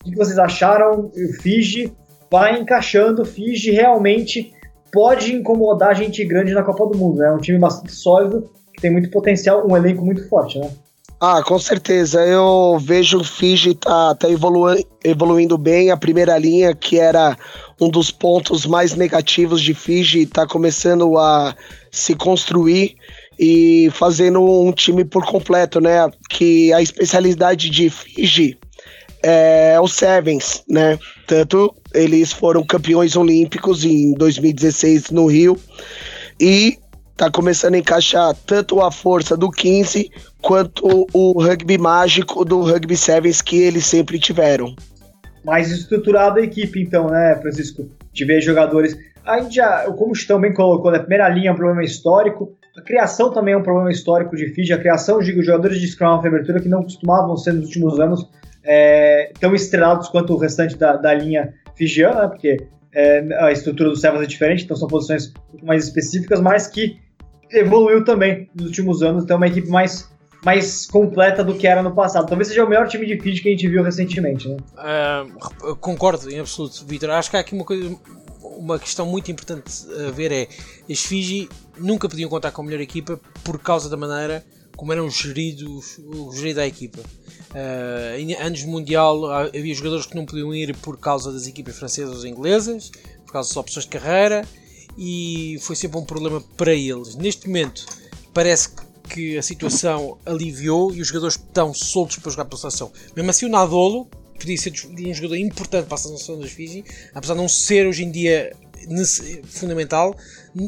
O 0.00 0.10
que 0.10 0.16
vocês 0.16 0.38
acharam? 0.38 1.10
O 1.14 1.32
Fiji 1.42 1.92
vai 2.30 2.58
encaixando, 2.58 3.22
Fiji 3.26 3.70
realmente 3.72 4.50
pode 4.92 5.34
incomodar 5.34 5.94
gente 5.94 6.24
grande 6.24 6.52
na 6.52 6.62
Copa 6.62 6.86
do 6.86 6.98
Mundo, 6.98 7.18
né? 7.18 7.28
É 7.28 7.32
um 7.32 7.38
time 7.38 7.58
bastante 7.58 7.92
sólido, 7.92 8.50
que 8.72 8.80
tem 8.80 8.90
muito 8.90 9.10
potencial, 9.10 9.66
um 9.66 9.76
elenco 9.76 10.04
muito 10.04 10.28
forte, 10.28 10.58
né? 10.58 10.70
Ah, 11.18 11.42
com 11.42 11.58
certeza. 11.58 12.20
Eu 12.26 12.78
vejo 12.78 13.20
o 13.20 13.24
Fiji 13.24 13.74
tá, 13.74 14.14
tá 14.14 14.28
evolu 14.28 14.76
evoluindo 15.02 15.56
bem. 15.56 15.90
A 15.90 15.96
primeira 15.96 16.36
linha, 16.36 16.74
que 16.74 16.98
era 16.98 17.36
um 17.80 17.88
dos 17.88 18.10
pontos 18.10 18.66
mais 18.66 18.94
negativos 18.94 19.62
de 19.62 19.72
Fiji, 19.72 20.22
está 20.22 20.46
começando 20.46 21.16
a 21.16 21.56
se 21.90 22.14
construir 22.14 22.96
e 23.38 23.90
fazendo 23.92 24.42
um 24.42 24.72
time 24.72 25.04
por 25.04 25.24
completo, 25.24 25.80
né? 25.80 26.06
Que 26.28 26.70
a 26.74 26.82
especialidade 26.82 27.70
de 27.70 27.88
Fiji 27.88 28.58
é 29.28 29.76
o 29.80 29.88
Sevens, 29.88 30.62
né? 30.68 30.96
Tanto 31.26 31.74
eles 31.92 32.32
foram 32.32 32.64
campeões 32.64 33.16
olímpicos 33.16 33.84
em 33.84 34.14
2016 34.14 35.10
no 35.10 35.26
Rio 35.26 35.58
e 36.40 36.78
tá 37.16 37.28
começando 37.28 37.74
a 37.74 37.78
encaixar 37.78 38.36
tanto 38.46 38.80
a 38.80 38.92
força 38.92 39.36
do 39.36 39.50
15 39.50 40.08
quanto 40.40 41.08
o 41.12 41.42
rugby 41.42 41.76
mágico 41.76 42.44
do 42.44 42.60
rugby 42.60 42.96
sevens 42.96 43.42
que 43.42 43.56
eles 43.56 43.84
sempre 43.86 44.16
tiveram. 44.20 44.76
Mais 45.44 45.72
estruturada 45.72 46.38
a 46.38 46.44
equipe, 46.44 46.80
então, 46.80 47.08
né, 47.08 47.36
Francisco? 47.42 47.88
De 48.12 48.24
ver 48.24 48.40
jogadores. 48.40 48.96
A 49.24 49.40
gente 49.40 49.56
já, 49.56 49.86
como 49.92 50.12
o 50.12 50.14
Chitão 50.14 50.40
bem 50.40 50.54
colocou, 50.54 50.92
né, 50.92 51.00
primeira 51.00 51.28
linha 51.28 51.50
é 51.50 51.52
um 51.52 51.56
problema 51.56 51.82
histórico. 51.82 52.52
A 52.78 52.82
criação 52.82 53.32
também 53.32 53.54
é 53.54 53.56
um 53.56 53.62
problema 53.62 53.90
histórico 53.90 54.36
de 54.36 54.54
Fiji. 54.54 54.72
A 54.72 54.78
criação, 54.78 55.18
digo, 55.18 55.42
jogadores 55.42 55.80
de 55.80 55.88
Scrum 55.88 56.14
of 56.14 56.28
abertura 56.28 56.60
que 56.60 56.68
não 56.68 56.84
costumavam 56.84 57.36
ser 57.36 57.54
nos 57.54 57.66
últimos 57.66 57.98
anos 57.98 58.28
é, 58.66 59.32
tão 59.40 59.54
estrelados 59.54 60.08
quanto 60.08 60.34
o 60.34 60.36
restante 60.36 60.76
da, 60.76 60.96
da 60.96 61.14
linha 61.14 61.54
fijiana, 61.76 62.22
né, 62.22 62.28
porque 62.28 62.66
é, 62.92 63.24
a 63.38 63.52
estrutura 63.52 63.90
do 63.90 63.96
Sevens 63.96 64.22
é 64.22 64.26
diferente, 64.26 64.64
então 64.64 64.76
são 64.76 64.88
posições 64.88 65.28
um 65.28 65.50
pouco 65.52 65.66
mais 65.66 65.84
específicas, 65.84 66.40
mas 66.40 66.66
que 66.66 66.98
evoluiu 67.52 68.04
também 68.04 68.50
nos 68.54 68.66
últimos 68.66 69.02
anos, 69.02 69.24
então 69.24 69.34
é 69.34 69.38
uma 69.38 69.46
equipe 69.46 69.68
mais, 69.68 70.10
mais 70.44 70.86
completa 70.86 71.44
do 71.44 71.54
que 71.54 71.66
era 71.66 71.82
no 71.82 71.94
passado. 71.94 72.26
Talvez 72.26 72.48
seja 72.48 72.64
o 72.64 72.68
melhor 72.68 72.88
time 72.88 73.06
de 73.06 73.20
Fiji 73.20 73.40
que 73.40 73.48
a 73.48 73.52
gente 73.52 73.68
viu 73.68 73.82
recentemente. 73.84 74.48
Né? 74.48 74.56
Uh, 75.62 75.76
concordo 75.76 76.28
em 76.28 76.40
absoluto, 76.40 76.84
Vitor. 76.86 77.10
Acho 77.10 77.30
que 77.30 77.36
há 77.36 77.40
aqui 77.40 77.54
uma 77.54 77.64
coisa 77.64 77.96
uma 78.56 78.78
questão 78.78 79.04
muito 79.04 79.30
importante 79.30 79.70
a 80.06 80.10
ver 80.10 80.32
é 80.32 80.48
as 80.90 81.00
Fiji 81.00 81.48
nunca 81.76 82.08
podiam 82.08 82.30
contar 82.30 82.52
com 82.52 82.62
a 82.62 82.64
melhor 82.64 82.80
equipa 82.80 83.20
por 83.44 83.58
causa 83.58 83.90
da 83.90 83.96
maneira 83.96 84.42
como 84.76 84.92
eram 84.92 85.10
geridos 85.10 85.98
o 85.98 86.32
gerido 86.32 86.56
da 86.56 86.66
equipa. 86.66 87.00
Em 88.18 88.34
anos 88.34 88.60
de 88.60 88.66
Mundial 88.66 89.24
havia 89.30 89.74
jogadores 89.74 90.06
que 90.06 90.14
não 90.14 90.26
podiam 90.26 90.54
ir 90.54 90.76
por 90.76 90.98
causa 90.98 91.32
das 91.32 91.46
equipas 91.46 91.76
francesas 91.76 92.18
ou 92.20 92.26
inglesas, 92.26 92.90
por 93.24 93.32
causa 93.32 93.48
das 93.48 93.56
opções 93.56 93.84
de 93.84 93.90
carreira, 93.90 94.46
e 94.98 95.58
foi 95.60 95.76
sempre 95.76 95.98
um 95.98 96.04
problema 96.04 96.42
para 96.56 96.74
eles. 96.74 97.14
Neste 97.14 97.46
momento 97.46 97.86
parece 98.32 98.70
que 99.08 99.38
a 99.38 99.42
situação 99.42 100.18
aliviou 100.26 100.92
e 100.94 101.00
os 101.00 101.08
jogadores 101.08 101.36
estão 101.36 101.72
soltos 101.72 102.18
para 102.18 102.30
jogar 102.30 102.44
pela 102.46 102.60
seleção. 102.60 102.90
Mesmo 103.14 103.30
assim 103.30 103.46
o 103.46 103.48
Nadolo 103.48 104.06
podia 104.38 104.58
ser 104.58 104.72
um 104.98 105.14
jogador 105.14 105.36
importante 105.36 105.86
para 105.86 105.94
a 105.94 105.98
seleção 105.98 106.38
das 106.38 106.50
Fiji, 106.50 106.84
apesar 107.14 107.34
de 107.34 107.40
não 107.40 107.48
ser 107.48 107.86
hoje 107.86 108.04
em 108.04 108.10
dia 108.10 108.54
fundamental, 109.44 110.14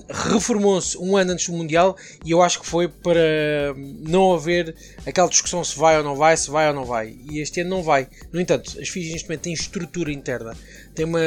reformou-se 0.08 0.98
um 0.98 1.16
ano 1.16 1.32
antes 1.32 1.46
do 1.46 1.52
Mundial 1.52 1.96
e 2.24 2.30
eu 2.30 2.42
acho 2.42 2.60
que 2.60 2.66
foi 2.66 2.88
para 2.88 3.74
não 4.00 4.34
haver 4.34 4.74
aquela 5.06 5.28
discussão 5.28 5.64
se 5.64 5.78
vai 5.78 5.96
ou 5.96 6.04
não 6.04 6.14
vai, 6.14 6.36
se 6.36 6.50
vai 6.50 6.68
ou 6.68 6.74
não 6.74 6.84
vai. 6.84 7.16
E 7.30 7.40
este 7.40 7.60
ano 7.60 7.70
não 7.70 7.82
vai. 7.82 8.08
No 8.32 8.40
entanto, 8.40 8.78
as 8.80 8.88
Fiji 8.88 9.12
neste 9.12 9.28
momento 9.28 9.42
têm 9.42 9.52
estrutura 9.52 10.12
interna, 10.12 10.56
têm, 10.98 11.04
uma, 11.04 11.20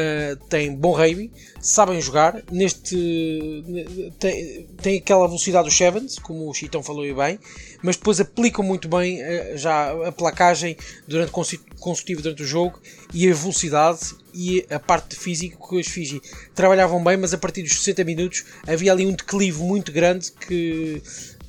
têm 0.49 0.75
bom 0.75 0.91
rugby, 0.91 1.31
sabem 1.61 2.01
jogar. 2.01 2.43
Neste 2.51 3.63
tem, 4.19 4.67
tem 4.81 4.97
aquela 4.97 5.25
velocidade 5.27 5.65
dos 5.65 5.77
Sevens, 5.77 6.19
como 6.19 6.49
o 6.49 6.53
Chitão 6.53 6.83
falou 6.83 7.01
bem, 7.15 7.39
mas 7.81 7.95
depois 7.95 8.19
aplicam 8.19 8.65
muito 8.65 8.89
bem 8.89 9.21
eh, 9.21 9.53
já 9.55 10.07
a 10.07 10.11
placagem 10.11 10.75
durante 11.07 11.31
consecutivo 11.31 12.21
durante 12.21 12.43
o 12.43 12.45
jogo 12.45 12.81
e 13.13 13.29
a 13.29 13.33
velocidade 13.33 13.99
e 14.33 14.65
a 14.69 14.79
parte 14.79 15.09
de 15.09 15.15
físico 15.15 15.69
que 15.69 15.75
os 15.77 15.87
Fiji 15.87 16.21
trabalhavam 16.53 17.01
bem, 17.03 17.17
mas 17.17 17.33
a 17.33 17.37
partir 17.37 17.63
dos 17.63 17.73
60 17.73 18.03
minutos 18.03 18.43
havia 18.67 18.91
ali 18.91 19.05
um 19.05 19.11
declive 19.11 19.61
muito 19.61 19.91
grande 19.91 20.31
que, 20.31 21.01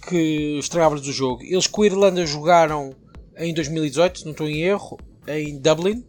que 0.09 0.59
estragava-lhes 0.59 1.07
o 1.07 1.13
jogo. 1.13 1.43
Eles 1.43 1.67
com 1.67 1.83
a 1.83 1.87
Irlanda 1.87 2.25
jogaram 2.25 2.95
em 3.37 3.53
2018, 3.53 4.19
se 4.21 4.25
não 4.25 4.33
estou 4.33 4.49
em 4.49 4.63
erro, 4.63 4.99
em 5.27 5.59
Dublin. 5.59 6.05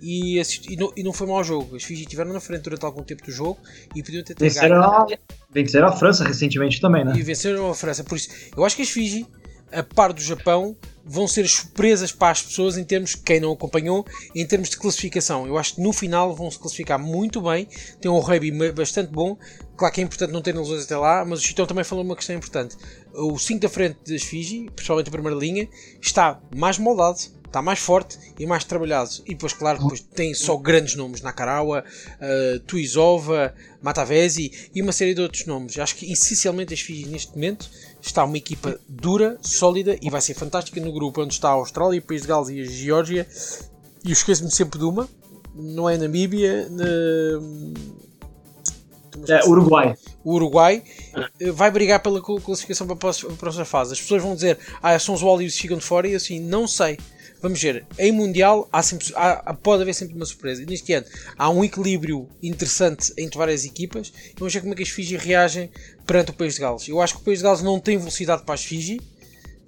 E, 0.00 0.40
assisti, 0.40 0.72
e, 0.72 0.76
não, 0.76 0.92
e 0.96 1.02
não 1.02 1.12
foi 1.12 1.26
mau 1.26 1.42
jogo. 1.44 1.76
As 1.76 1.82
Fiji 1.82 2.02
estiveram 2.02 2.32
na 2.32 2.40
frente 2.40 2.62
durante 2.62 2.84
algum 2.84 3.02
tempo 3.02 3.24
do 3.24 3.30
jogo 3.30 3.58
e 3.94 4.02
podiam 4.02 4.24
ter 4.24 4.34
venceram 4.38 4.82
a, 4.82 5.06
venceram 5.50 5.88
a 5.88 5.92
França 5.92 6.24
recentemente 6.24 6.80
também, 6.80 7.04
né? 7.04 7.12
E 7.16 7.22
venceram 7.22 7.70
a 7.70 7.74
França. 7.74 8.02
Por 8.02 8.16
isso, 8.16 8.28
eu 8.56 8.64
acho 8.64 8.76
que 8.76 8.82
as 8.82 8.88
Fiji 8.88 9.26
a 9.72 9.82
par 9.82 10.12
do 10.12 10.20
Japão, 10.20 10.76
vão 11.04 11.26
ser 11.26 11.48
surpresas 11.48 12.12
para 12.12 12.30
as 12.30 12.42
pessoas 12.42 12.76
em 12.76 12.84
termos, 12.84 13.14
quem 13.14 13.40
não 13.40 13.52
acompanhou, 13.52 14.04
em 14.34 14.46
termos 14.46 14.70
de 14.70 14.76
classificação. 14.76 15.46
Eu 15.46 15.56
acho 15.56 15.76
que 15.76 15.80
no 15.80 15.92
final 15.92 16.34
vão 16.34 16.50
se 16.50 16.58
classificar 16.58 16.98
muito 16.98 17.40
bem, 17.40 17.66
tem 18.00 18.10
um 18.10 18.18
rugby 18.18 18.72
bastante 18.72 19.10
bom. 19.10 19.36
Claro 19.76 19.94
que 19.94 20.00
é 20.00 20.04
importante 20.04 20.32
não 20.32 20.42
ter 20.42 20.54
lesões 20.54 20.84
até 20.84 20.96
lá, 20.96 21.24
mas 21.24 21.40
o 21.40 21.42
Chitão 21.42 21.66
também 21.66 21.84
falou 21.84 22.04
uma 22.04 22.16
questão 22.16 22.36
importante. 22.36 22.76
O 23.14 23.38
5 23.38 23.60
da 23.60 23.68
frente 23.68 23.98
das 24.06 24.22
Fiji, 24.22 24.68
principalmente 24.74 25.08
a 25.08 25.12
primeira 25.12 25.38
linha, 25.38 25.68
está 26.00 26.40
mais 26.54 26.78
moldado, 26.78 27.18
está 27.50 27.60
mais 27.60 27.80
forte 27.80 28.16
e 28.38 28.46
mais 28.46 28.64
trabalhado. 28.64 29.10
E 29.26 29.30
depois, 29.30 29.52
claro, 29.52 29.78
depois 29.80 30.00
tem 30.00 30.32
só 30.32 30.56
grandes 30.56 30.94
nomes: 30.94 31.20
Nakarawa, 31.20 31.84
uh, 31.84 32.60
Tuizova, 32.60 33.52
Matavesi 33.82 34.70
e 34.74 34.80
uma 34.80 34.92
série 34.92 35.14
de 35.14 35.20
outros 35.20 35.44
nomes. 35.46 35.78
Acho 35.78 35.96
que 35.96 36.10
essencialmente 36.10 36.72
as 36.72 36.80
Fiji 36.80 37.06
neste 37.06 37.32
momento 37.34 37.68
está 38.00 38.24
uma 38.24 38.36
equipa 38.36 38.80
dura, 38.88 39.36
sólida 39.42 39.98
e 40.00 40.08
vai 40.08 40.20
ser 40.20 40.34
fantástica 40.34 40.80
no 40.80 40.92
grupo 40.92 41.22
onde 41.22 41.34
está 41.34 41.48
a 41.48 41.52
Austrália, 41.52 41.98
o 41.98 42.02
País 42.02 42.22
de 42.22 42.28
Gales 42.28 42.48
e 42.48 42.60
a 42.60 42.64
Geórgia. 42.64 43.26
E 44.04 44.08
eu 44.08 44.12
esqueço-me 44.12 44.50
sempre 44.50 44.78
de 44.78 44.84
uma, 44.84 45.08
não 45.54 45.90
é 45.90 45.98
Namíbia, 45.98 46.68
na... 46.70 46.84
É, 49.28 49.44
Uruguai. 49.46 49.94
O 50.24 50.34
Uruguai 50.34 50.82
eh, 51.40 51.50
vai 51.50 51.70
brigar 51.70 52.00
pela 52.00 52.22
classificação 52.22 52.86
para 52.86 52.94
a 52.94 53.36
próxima 53.36 53.64
fase. 53.66 53.92
As 53.92 54.00
pessoas 54.00 54.22
vão 54.22 54.34
dizer, 54.34 54.58
ah, 54.80 54.98
são 54.98 55.14
os 55.14 55.22
Wallabies 55.22 55.56
que 55.56 55.62
ficam 55.62 55.76
de 55.76 55.84
fora, 55.84 56.08
e 56.08 56.14
assim, 56.14 56.40
não 56.40 56.66
sei. 56.66 56.96
Vamos 57.42 57.62
ver, 57.62 57.86
em 57.98 58.12
Mundial 58.12 58.68
há 58.70 58.82
sempre, 58.82 59.06
há, 59.14 59.54
pode 59.54 59.82
haver 59.82 59.94
sempre 59.94 60.14
uma 60.14 60.26
surpresa. 60.26 60.64
Neste 60.66 60.92
ano 60.92 61.06
há 61.38 61.48
um 61.48 61.64
equilíbrio 61.64 62.28
interessante 62.42 63.12
entre 63.16 63.38
várias 63.38 63.64
equipas. 63.64 64.12
Vamos 64.36 64.52
ver 64.52 64.60
como 64.60 64.74
é 64.74 64.76
que 64.76 64.82
as 64.82 64.90
Fiji 64.90 65.16
reagem 65.16 65.70
perante 66.06 66.32
o 66.32 66.34
País 66.34 66.54
de 66.54 66.60
Gales. 66.60 66.86
Eu 66.86 67.00
acho 67.00 67.14
que 67.14 67.20
o 67.22 67.24
País 67.24 67.38
de 67.38 67.44
Gales 67.44 67.62
não 67.62 67.80
tem 67.80 67.96
velocidade 67.96 68.42
para 68.44 68.54
as 68.54 68.64
Fiji, 68.64 69.00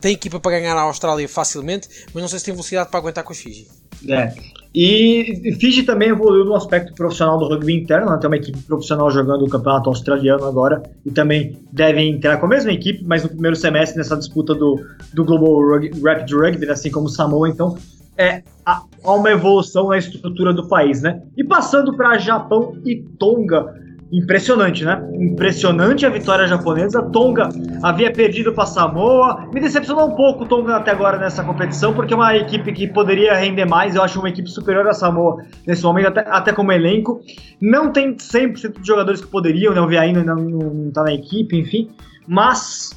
tem 0.00 0.12
equipa 0.12 0.38
para 0.38 0.58
ganhar 0.58 0.76
a 0.76 0.82
Austrália 0.82 1.26
facilmente, 1.28 1.88
mas 2.12 2.20
não 2.20 2.28
sei 2.28 2.40
se 2.40 2.44
tem 2.44 2.54
velocidade 2.54 2.90
para 2.90 2.98
aguentar 2.98 3.24
com 3.24 3.32
as 3.32 3.38
Fiji. 3.38 3.66
É. 4.08 4.32
E 4.74 5.54
Fiji 5.60 5.82
também 5.82 6.08
evoluiu 6.08 6.46
no 6.46 6.54
aspecto 6.54 6.94
profissional 6.94 7.38
do 7.38 7.46
rugby 7.46 7.74
interno, 7.74 8.10
né? 8.10 8.18
tem 8.18 8.28
uma 8.28 8.36
equipe 8.36 8.58
profissional 8.62 9.10
jogando 9.10 9.44
o 9.44 9.48
campeonato 9.48 9.90
australiano 9.90 10.46
agora 10.46 10.82
e 11.04 11.10
também 11.10 11.58
devem 11.70 12.10
entrar 12.10 12.38
com 12.38 12.46
a 12.46 12.48
mesma 12.48 12.72
equipe, 12.72 13.04
mas 13.04 13.22
no 13.22 13.28
primeiro 13.28 13.54
semestre 13.54 13.98
nessa 13.98 14.16
disputa 14.16 14.54
do, 14.54 14.80
do 15.12 15.24
Global 15.24 15.60
Rugby, 15.60 16.00
Rapid 16.00 16.32
Rugby, 16.32 16.70
assim 16.70 16.90
como 16.90 17.06
o 17.06 17.10
Samoa, 17.10 17.50
então 17.50 17.76
é, 18.16 18.42
há 18.64 18.82
uma 19.04 19.30
evolução 19.30 19.88
na 19.88 19.98
estrutura 19.98 20.54
do 20.54 20.66
país, 20.68 21.02
né? 21.02 21.22
E 21.36 21.44
passando 21.44 21.94
para 21.94 22.16
Japão 22.18 22.76
e 22.84 22.96
Tonga, 23.18 23.74
Impressionante, 24.12 24.84
né? 24.84 25.02
Impressionante 25.14 26.04
a 26.04 26.10
vitória 26.10 26.46
japonesa. 26.46 27.00
Tonga 27.00 27.48
havia 27.82 28.12
perdido 28.12 28.52
para 28.52 28.66
Samoa. 28.66 29.48
Me 29.54 29.58
decepcionou 29.58 30.08
um 30.08 30.14
pouco 30.14 30.44
o 30.44 30.46
Tonga 30.46 30.76
até 30.76 30.90
agora 30.90 31.16
nessa 31.16 31.42
competição, 31.42 31.94
porque 31.94 32.12
é 32.12 32.16
uma 32.16 32.36
equipe 32.36 32.70
que 32.74 32.86
poderia 32.86 33.34
render 33.34 33.64
mais. 33.64 33.94
Eu 33.94 34.02
acho 34.02 34.18
uma 34.18 34.28
equipe 34.28 34.50
superior 34.50 34.86
a 34.86 34.92
Samoa 34.92 35.42
nesse 35.66 35.82
momento, 35.82 36.08
até, 36.08 36.20
até 36.28 36.52
como 36.52 36.70
elenco. 36.70 37.22
Não 37.58 37.90
tem 37.90 38.14
100% 38.14 38.82
de 38.82 38.86
jogadores 38.86 39.22
que 39.22 39.28
poderiam, 39.28 39.72
né? 39.72 39.80
O 39.80 39.88
Viaíno 39.88 40.18
ainda 40.18 40.34
não, 40.34 40.44
não 40.44 40.90
tá 40.90 41.04
na 41.04 41.14
equipe, 41.14 41.56
enfim. 41.58 41.90
Mas, 42.28 42.90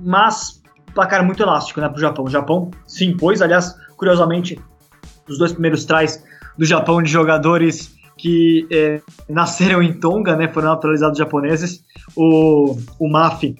mas 0.00 0.62
placar 0.94 1.24
muito 1.24 1.42
elástico, 1.42 1.80
né, 1.80 1.88
pro 1.88 2.00
Japão. 2.00 2.24
O 2.24 2.30
Japão 2.30 2.70
se 2.86 3.04
impôs, 3.04 3.42
aliás, 3.42 3.74
curiosamente, 3.96 4.56
os 5.28 5.36
dois 5.36 5.52
primeiros 5.52 5.84
trás 5.84 6.24
do 6.56 6.64
Japão 6.64 7.02
de 7.02 7.10
jogadores 7.10 7.98
que 8.20 8.66
é, 8.70 9.00
nasceram 9.28 9.82
em 9.82 9.94
Tonga, 9.94 10.36
né, 10.36 10.46
foram 10.46 10.68
naturalizados 10.68 11.18
japoneses, 11.18 11.82
o, 12.14 12.76
o 12.98 13.08
Mafi, 13.08 13.56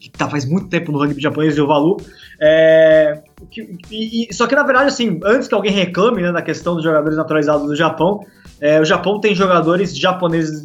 que 0.00 0.10
tá 0.10 0.28
faz 0.28 0.46
muito 0.46 0.68
tempo 0.68 0.90
no 0.90 0.98
rugby 0.98 1.20
japonês, 1.20 1.56
e 1.58 1.60
o 1.60 1.66
Valu, 1.66 1.98
é, 2.40 3.20
que, 3.50 3.76
e, 3.90 4.32
só 4.32 4.46
que 4.46 4.54
na 4.54 4.62
verdade, 4.62 4.88
assim, 4.88 5.20
antes 5.22 5.46
que 5.46 5.54
alguém 5.54 5.72
reclame 5.72 6.22
né, 6.22 6.32
da 6.32 6.40
questão 6.40 6.74
dos 6.74 6.82
jogadores 6.82 7.18
naturalizados 7.18 7.66
do 7.66 7.76
Japão, 7.76 8.20
é, 8.60 8.80
o 8.80 8.84
Japão 8.84 9.20
tem 9.20 9.34
jogadores 9.34 9.96
japoneses 9.96 10.62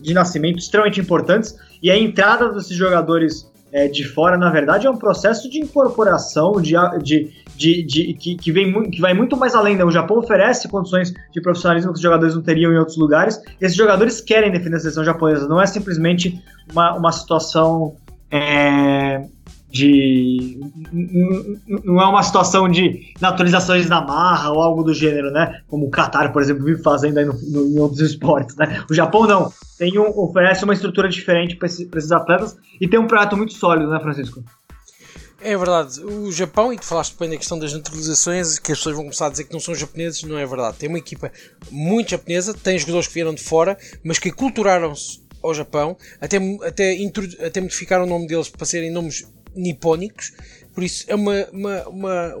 de 0.00 0.14
nascimento 0.14 0.58
extremamente 0.58 1.00
importantes, 1.00 1.56
e 1.82 1.90
a 1.90 1.98
entrada 1.98 2.52
desses 2.52 2.76
jogadores 2.76 3.50
é, 3.72 3.88
de 3.88 4.04
fora, 4.04 4.38
na 4.38 4.50
verdade, 4.50 4.86
é 4.86 4.90
um 4.90 4.96
processo 4.96 5.50
de 5.50 5.58
incorporação, 5.58 6.60
de, 6.60 6.74
de, 7.02 7.32
de, 7.56 7.82
de 7.82 8.14
que, 8.14 8.36
que, 8.36 8.52
vem, 8.52 8.90
que 8.90 9.00
vai 9.00 9.14
muito 9.14 9.36
mais 9.36 9.54
além. 9.54 9.76
Né? 9.76 9.84
O 9.84 9.90
Japão 9.90 10.18
oferece 10.18 10.68
condições 10.68 11.12
de 11.32 11.40
profissionalismo 11.40 11.92
que 11.92 11.96
os 11.96 12.02
jogadores 12.02 12.34
não 12.34 12.42
teriam 12.42 12.72
em 12.72 12.76
outros 12.76 12.96
lugares. 12.96 13.40
E 13.60 13.64
esses 13.64 13.76
jogadores 13.76 14.20
querem 14.20 14.50
defender 14.50 14.76
a 14.76 14.80
seleção 14.80 15.04
japonesa, 15.04 15.48
não 15.48 15.60
é 15.60 15.66
simplesmente 15.66 16.42
uma, 16.72 16.94
uma 16.94 17.12
situação 17.12 17.96
é, 18.30 19.24
de. 19.74 20.60
Não 21.84 22.00
é 22.00 22.06
uma 22.06 22.22
situação 22.22 22.68
de 22.68 23.12
naturalizações 23.20 23.88
na 23.88 24.00
marra 24.00 24.50
ou 24.52 24.62
algo 24.62 24.84
do 24.84 24.94
gênero, 24.94 25.32
né? 25.32 25.60
Como 25.66 25.86
o 25.86 25.90
Qatar, 25.90 26.32
por 26.32 26.40
exemplo, 26.40 26.64
vive 26.64 26.80
fazendo 26.80 27.18
aí 27.18 27.24
no, 27.24 27.32
no, 27.32 27.66
em 27.66 27.78
outros 27.80 28.00
esportes, 28.00 28.54
né? 28.56 28.84
O 28.88 28.94
Japão 28.94 29.26
não. 29.26 29.52
Tem 29.76 29.98
um, 29.98 30.16
oferece 30.16 30.62
uma 30.62 30.72
estrutura 30.72 31.08
diferente 31.08 31.56
para 31.56 31.66
esses, 31.66 31.88
esses 31.92 32.12
atletas 32.12 32.56
e 32.80 32.86
tem 32.86 33.00
um 33.00 33.08
prato 33.08 33.36
muito 33.36 33.52
sólido, 33.54 33.90
né, 33.90 33.98
Francisco? 33.98 34.44
É 35.44 35.54
verdade. 35.58 36.02
O 36.02 36.32
Japão, 36.32 36.72
e 36.72 36.78
tu 36.78 36.86
falaste 36.86 37.14
bem 37.18 37.28
da 37.28 37.36
questão 37.36 37.58
das 37.58 37.70
naturalizações, 37.70 38.58
que 38.58 38.72
as 38.72 38.78
pessoas 38.78 38.96
vão 38.96 39.04
começar 39.04 39.26
a 39.26 39.28
dizer 39.28 39.44
que 39.44 39.52
não 39.52 39.60
são 39.60 39.74
japoneses, 39.74 40.22
não 40.22 40.38
é 40.38 40.46
verdade. 40.46 40.78
Tem 40.78 40.88
uma 40.88 40.96
equipa 40.96 41.30
muito 41.70 42.12
japonesa, 42.12 42.54
tem 42.54 42.78
jogadores 42.78 43.08
que 43.08 43.12
vieram 43.12 43.34
de 43.34 43.42
fora, 43.42 43.76
mas 44.02 44.18
que 44.18 44.32
culturaram-se 44.32 45.22
ao 45.42 45.52
Japão, 45.52 45.98
até, 46.18 46.38
até, 46.66 46.96
até 47.44 47.60
modificaram 47.60 48.04
o 48.04 48.08
nome 48.08 48.26
deles 48.26 48.48
para 48.48 48.64
serem 48.64 48.90
nomes 48.90 49.26
nipónicos, 49.54 50.32
por 50.74 50.82
isso 50.82 51.04
é 51.06 51.14
uma, 51.14 51.46
uma, 51.52 51.88
uma, 51.88 52.34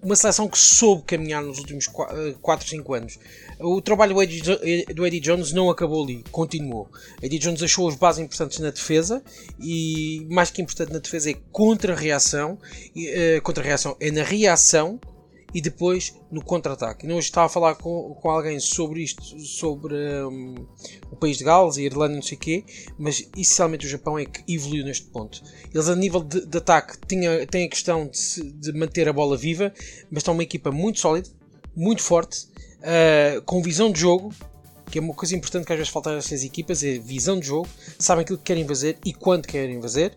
uma 0.00 0.16
seleção 0.16 0.48
que 0.48 0.56
soube 0.56 1.02
caminhar 1.02 1.42
nos 1.42 1.58
últimos 1.58 1.86
4, 1.86 2.68
5 2.68 2.94
anos. 2.94 3.18
O 3.58 3.80
trabalho 3.80 4.14
do 4.14 4.22
Eddie, 4.22 4.42
do 4.94 5.06
Eddie 5.06 5.20
Jones 5.20 5.52
não 5.52 5.70
acabou 5.70 6.04
ali, 6.04 6.24
continuou. 6.30 6.88
Eddie 7.22 7.38
Jones 7.38 7.62
achou 7.62 7.88
as 7.88 7.94
bases 7.94 8.24
importantes 8.24 8.58
na 8.58 8.70
defesa 8.70 9.22
e 9.60 10.26
mais 10.30 10.50
que 10.50 10.60
importante 10.60 10.92
na 10.92 10.98
defesa 10.98 11.30
é 11.30 11.34
contra-reação. 11.52 12.58
Uh, 12.96 13.42
contra-reação 13.42 13.96
é 14.00 14.10
na 14.10 14.22
reação 14.22 15.00
e 15.54 15.60
depois 15.60 16.20
no 16.32 16.44
contra-ataque. 16.44 17.06
Hoje 17.06 17.28
estava 17.28 17.46
a 17.46 17.48
falar 17.48 17.76
com, 17.76 18.12
com 18.20 18.28
alguém 18.28 18.58
sobre 18.58 19.02
isto, 19.02 19.38
sobre 19.38 19.94
um, 20.24 20.66
o 21.12 21.16
país 21.16 21.38
de 21.38 21.44
Gales 21.44 21.76
e 21.76 21.82
a 21.82 21.84
Irlanda, 21.84 22.16
não 22.16 22.22
sei 22.22 22.36
o 22.36 22.40
quê, 22.40 22.64
mas 22.98 23.30
essencialmente 23.36 23.86
o 23.86 23.88
Japão 23.88 24.18
é 24.18 24.24
que 24.24 24.42
evoluiu 24.52 24.84
neste 24.84 25.06
ponto. 25.06 25.40
Eles, 25.72 25.88
a 25.88 25.94
nível 25.94 26.24
de, 26.24 26.44
de 26.44 26.58
ataque, 26.58 26.98
tinha, 27.06 27.46
têm 27.46 27.66
a 27.66 27.70
questão 27.70 28.08
de, 28.08 28.52
de, 28.52 28.72
manter 28.72 29.08
a 29.08 29.12
bola 29.12 29.36
viva, 29.36 29.72
mas 30.10 30.22
estão 30.22 30.34
uma 30.34 30.42
equipa 30.42 30.72
muito 30.72 30.98
sólida, 30.98 31.28
muito 31.76 32.02
forte, 32.02 32.48
uh, 32.84 33.42
com 33.42 33.62
visão 33.62 33.90
de 33.90 34.00
jogo. 34.00 34.32
Que 34.90 34.98
é 34.98 35.02
uma 35.02 35.14
coisa 35.14 35.34
importante 35.34 35.66
que 35.66 35.72
às 35.72 35.78
vezes 35.78 35.92
falta 35.92 36.10
a 36.10 36.18
estas 36.18 36.44
equipas, 36.44 36.84
é 36.84 36.98
visão 36.98 37.40
de 37.40 37.46
jogo, 37.46 37.66
sabem 37.98 38.22
aquilo 38.22 38.38
que 38.38 38.44
querem 38.44 38.64
fazer 38.68 38.98
e 39.04 39.12
quando 39.12 39.46
querem 39.46 39.80
fazer 39.80 40.14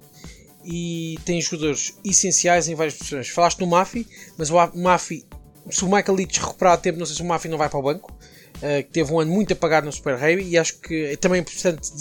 e 0.70 1.18
tem 1.24 1.42
jogadores 1.42 1.98
essenciais 2.04 2.68
em 2.68 2.76
várias 2.76 2.96
posições. 2.96 3.30
Falaste 3.30 3.62
no 3.62 3.68
Mafi, 3.68 4.06
mas 4.38 4.50
o 4.50 4.56
Mafi, 4.76 5.26
se 5.72 5.86
o 5.86 5.88
Michael 5.88 6.14
Leach 6.14 6.40
recuperar 6.42 6.78
tempo, 6.78 7.00
não 7.00 7.06
sei 7.06 7.16
se 7.16 7.22
o 7.22 7.26
Mafi 7.26 7.48
não 7.48 7.58
vai 7.58 7.70
para 7.70 7.80
o 7.80 7.82
banco. 7.82 8.14
Uh, 8.58 8.84
que 8.84 8.90
teve 8.90 9.14
um 9.14 9.20
ano 9.20 9.32
muito 9.32 9.54
apagado 9.54 9.86
no 9.86 9.92
Super 9.92 10.16
Rugby 10.16 10.42
e 10.42 10.58
acho 10.58 10.80
que 10.80 11.12
é 11.12 11.16
também 11.16 11.42
importante 11.42 11.92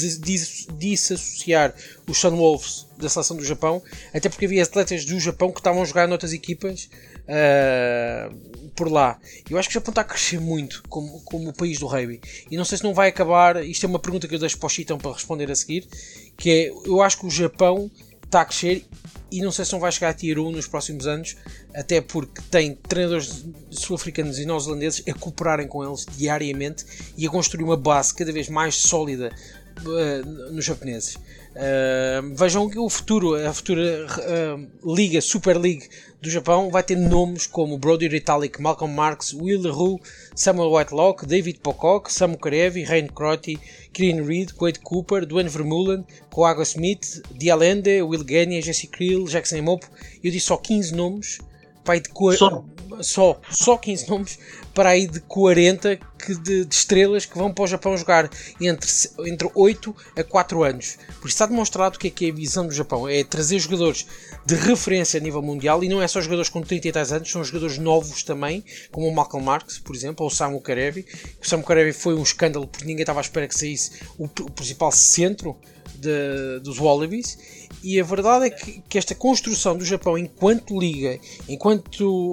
desassociar 0.72 1.74
os 2.08 2.16
Sun 2.16 2.34
Wolves 2.34 2.86
da 2.96 3.10
seleção 3.10 3.36
do 3.36 3.44
Japão, 3.44 3.82
até 4.14 4.30
porque 4.30 4.46
havia 4.46 4.62
atletas 4.62 5.04
do 5.04 5.20
Japão 5.20 5.52
que 5.52 5.60
estavam 5.60 5.82
a 5.82 5.84
jogar 5.84 6.08
noutras 6.08 6.32
equipas 6.32 6.88
uh, 7.26 8.70
por 8.70 8.90
lá. 8.90 9.18
Eu 9.48 9.58
acho 9.58 9.68
que 9.68 9.72
o 9.72 9.78
Japão 9.78 9.92
está 9.92 10.02
a 10.02 10.04
crescer 10.04 10.40
muito 10.40 10.82
como, 10.88 11.20
como 11.22 11.50
o 11.50 11.52
país 11.52 11.78
do 11.78 11.86
rugby 11.86 12.20
e 12.50 12.56
não 12.56 12.64
sei 12.64 12.78
se 12.78 12.84
não 12.84 12.94
vai 12.94 13.08
acabar. 13.08 13.64
Isto 13.64 13.86
é 13.86 13.88
uma 13.88 13.98
pergunta 13.98 14.28
que 14.28 14.34
eu 14.34 14.38
deixo 14.38 14.58
para 14.58 14.66
o 14.66 14.70
Chitão 14.70 14.98
para 14.98 15.12
responder 15.12 15.50
a 15.50 15.54
seguir. 15.54 15.86
Que 16.36 16.50
é, 16.50 16.68
eu 16.88 17.02
acho 17.02 17.18
que 17.18 17.26
o 17.26 17.30
Japão 17.30 17.90
está 18.24 18.42
a 18.42 18.44
crescer 18.44 18.84
e 19.30 19.40
não 19.40 19.50
sei 19.50 19.64
se 19.64 19.72
não 19.72 19.80
vai 19.80 19.90
chegar 19.90 20.10
a 20.10 20.14
Tier 20.14 20.38
1 20.38 20.52
nos 20.52 20.66
próximos 20.66 21.06
anos, 21.06 21.36
até 21.74 22.00
porque 22.00 22.40
tem 22.50 22.74
treinadores 22.74 23.44
sul-africanos 23.70 24.38
e 24.38 24.46
neozelandeses 24.46 25.02
a 25.08 25.12
cooperarem 25.14 25.66
com 25.66 25.84
eles 25.84 26.06
diariamente 26.16 26.84
e 27.16 27.26
a 27.26 27.30
construir 27.30 27.64
uma 27.64 27.76
base 27.76 28.14
cada 28.14 28.32
vez 28.32 28.48
mais 28.48 28.76
sólida 28.76 29.32
uh, 29.80 30.52
nos 30.52 30.64
japoneses. 30.64 31.18
Uh, 31.56 32.34
vejam 32.34 32.68
que 32.68 32.78
o 32.78 32.86
futuro, 32.90 33.34
a 33.34 33.50
futura 33.50 34.06
uh, 34.06 34.94
Liga, 34.94 35.22
Super 35.22 35.56
League 35.56 35.88
do 36.20 36.28
Japão 36.28 36.70
vai 36.70 36.82
ter 36.82 36.96
nomes 36.96 37.46
como 37.46 37.78
Brody 37.78 38.08
Retallick, 38.08 38.60
Malcolm 38.60 38.92
Marx, 38.92 39.32
Will 39.32 39.62
LaRue, 39.62 39.98
Samuel 40.34 40.70
Whitelock, 40.70 41.24
David 41.24 41.60
Pocock, 41.60 42.12
Samu 42.12 42.36
Karevi, 42.36 42.84
Rain 42.84 43.06
Crotty, 43.06 43.58
Kieran 43.90 44.26
Reid, 44.26 44.52
Quade 44.52 44.80
Cooper, 44.80 45.24
Duane 45.24 45.48
Vermeulen, 45.48 46.04
Coago 46.30 46.62
Smith, 46.62 47.22
Dialende, 47.34 48.02
Will 48.02 48.22
Genia, 48.22 48.60
Jesse 48.60 48.88
Krill, 48.88 49.26
Jackson 49.26 49.62
Mopo. 49.62 49.88
Eu 50.22 50.30
disse 50.30 50.48
só 50.48 50.58
15 50.58 50.94
nomes 50.94 51.38
aí 51.94 52.00
de 52.00 52.10
só. 52.36 52.64
só, 53.00 53.40
só 53.50 53.76
15 53.76 54.08
nomes 54.08 54.38
para 54.74 54.90
aí 54.90 55.06
de 55.06 55.20
40 55.20 55.96
que 55.96 56.34
de, 56.34 56.64
de, 56.64 56.74
estrelas 56.74 57.24
que 57.24 57.36
vão 57.36 57.52
para 57.52 57.64
o 57.64 57.66
Japão 57.66 57.96
jogar 57.96 58.28
entre, 58.60 58.90
entre 59.26 59.50
8 59.54 59.96
a 60.16 60.22
4 60.22 60.62
anos. 60.62 60.98
Por 61.20 61.28
isso 61.28 61.34
está 61.34 61.46
demonstrado 61.46 61.98
que 61.98 62.08
é 62.08 62.10
que 62.10 62.26
é 62.26 62.30
a 62.30 62.34
visão 62.34 62.66
do 62.66 62.74
Japão 62.74 63.08
é 63.08 63.24
trazer 63.24 63.58
jogadores 63.58 64.06
de 64.46 64.54
referência 64.54 65.18
a 65.18 65.22
nível 65.22 65.42
mundial 65.42 65.82
e 65.82 65.88
não 65.88 66.00
é 66.00 66.06
só 66.06 66.20
jogadores 66.20 66.48
com 66.48 66.62
30 66.62 66.86
e 66.86 66.92
tais 66.92 67.12
anos, 67.12 67.30
são 67.30 67.42
jogadores 67.42 67.78
novos 67.78 68.22
também, 68.22 68.64
como 68.92 69.08
o 69.08 69.14
Malcolm 69.14 69.44
Marx, 69.44 69.78
por 69.78 69.94
exemplo, 69.94 70.24
ou 70.24 70.30
o 70.30 70.34
Samu 70.34 70.60
Karevi. 70.60 71.04
O 71.42 71.46
Samu 71.46 71.64
Karevi 71.64 71.92
foi 71.92 72.14
um 72.14 72.22
escândalo 72.22 72.66
porque 72.66 72.84
ninguém 72.84 73.02
estava 73.02 73.18
à 73.18 73.22
espera 73.22 73.48
que 73.48 73.58
saísse 73.58 74.02
o, 74.16 74.24
o 74.24 74.50
principal 74.50 74.92
centro 74.92 75.56
de, 75.96 76.60
dos 76.60 76.78
Wallabies 76.78 77.66
e 77.82 78.00
a 78.00 78.04
verdade 78.04 78.46
é 78.46 78.50
que, 78.50 78.82
que, 78.88 78.98
esta 78.98 79.16
construção 79.16 79.76
do 79.76 79.84
Japão 79.84 80.16
enquanto 80.16 80.78
liga, 80.78 81.18
enquanto 81.48 82.30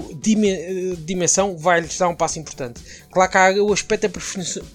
dimensão, 0.99 1.57
vai-lhes 1.57 1.97
dar 1.97 2.09
um 2.09 2.15
passo 2.15 2.37
importante. 2.37 2.81
Claro 3.11 3.31
que 3.31 3.37
há 3.37 3.63
o 3.63 3.73
aspecto 3.73 4.07
da 4.07 4.21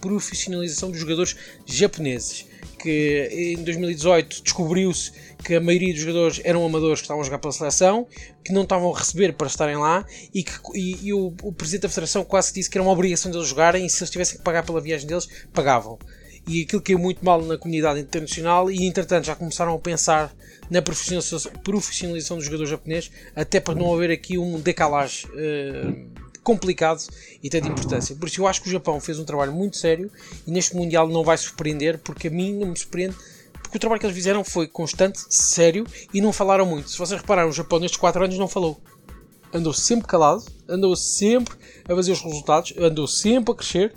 profissionalização 0.00 0.90
dos 0.90 1.00
jogadores 1.00 1.36
japoneses, 1.66 2.46
que 2.78 3.56
em 3.58 3.62
2018 3.62 4.42
descobriu-se 4.42 5.12
que 5.44 5.54
a 5.54 5.60
maioria 5.60 5.92
dos 5.92 6.02
jogadores 6.02 6.40
eram 6.44 6.64
amadores 6.64 7.00
que 7.00 7.04
estavam 7.04 7.22
a 7.22 7.24
jogar 7.24 7.38
pela 7.38 7.52
seleção, 7.52 8.06
que 8.44 8.52
não 8.52 8.62
estavam 8.62 8.94
a 8.94 8.98
receber 8.98 9.32
para 9.32 9.46
estarem 9.46 9.76
lá 9.76 10.04
e 10.32 10.42
que 10.42 10.52
e, 10.74 11.08
e 11.08 11.12
o, 11.12 11.34
o, 11.42 11.52
presidente 11.52 11.82
da 11.82 11.88
federação 11.88 12.24
quase 12.24 12.52
disse 12.52 12.70
que 12.70 12.78
era 12.78 12.82
uma 12.82 12.92
obrigação 12.92 13.30
deles 13.30 13.48
jogarem 13.48 13.84
e 13.84 13.90
se 13.90 14.02
eles 14.02 14.10
tivessem 14.10 14.38
que 14.38 14.44
pagar 14.44 14.64
pela 14.64 14.80
viagem 14.80 15.06
deles, 15.06 15.28
pagavam. 15.52 15.98
E 16.46 16.62
aquilo 16.62 16.80
caiu 16.80 16.98
muito 16.98 17.22
mal 17.22 17.42
na 17.42 17.58
comunidade 17.58 18.00
internacional 18.00 18.70
e 18.70 18.86
entretanto 18.86 19.26
já 19.26 19.36
começaram 19.36 19.74
a 19.74 19.78
pensar 19.78 20.34
na 20.70 20.80
profissionalização 20.80 22.38
do 22.38 22.42
jogador 22.42 22.66
japonês 22.66 23.10
até 23.36 23.60
para 23.60 23.74
não 23.74 23.92
haver 23.92 24.10
aqui 24.10 24.38
um 24.38 24.58
decalage 24.58 25.26
uh, 25.26 26.27
complicado 26.48 27.02
e 27.42 27.50
tem 27.50 27.60
de 27.60 27.68
importância. 27.68 28.16
Por 28.16 28.26
isso 28.26 28.40
eu 28.40 28.46
acho 28.46 28.62
que 28.62 28.68
o 28.68 28.72
Japão 28.72 28.98
fez 28.98 29.18
um 29.18 29.24
trabalho 29.24 29.52
muito 29.52 29.76
sério 29.76 30.10
e 30.46 30.50
neste 30.50 30.74
Mundial 30.74 31.06
não 31.06 31.22
vai 31.22 31.36
surpreender 31.36 31.98
porque 31.98 32.28
a 32.28 32.30
mim 32.30 32.54
não 32.54 32.68
me 32.68 32.76
surpreende 32.78 33.14
porque 33.62 33.76
o 33.76 33.80
trabalho 33.80 34.00
que 34.00 34.06
eles 34.06 34.16
fizeram 34.16 34.42
foi 34.42 34.66
constante, 34.66 35.20
sério 35.28 35.86
e 36.14 36.22
não 36.22 36.32
falaram 36.32 36.64
muito. 36.64 36.88
Se 36.88 36.96
vocês 36.96 37.20
repararam, 37.20 37.50
o 37.50 37.52
Japão 37.52 37.78
nestes 37.78 38.00
4 38.00 38.24
anos 38.24 38.38
não 38.38 38.48
falou. 38.48 38.80
Andou 39.52 39.74
sempre 39.74 40.06
calado, 40.06 40.42
andou 40.66 40.96
sempre 40.96 41.54
a 41.86 41.94
fazer 41.94 42.12
os 42.12 42.20
resultados, 42.22 42.72
andou 42.78 43.06
sempre 43.06 43.52
a 43.52 43.54
crescer 43.54 43.94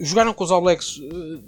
jogaram 0.00 0.32
com 0.32 0.44
os 0.44 0.50
All 0.50 0.62
Blacks 0.62 0.98
uh, 0.98 1.42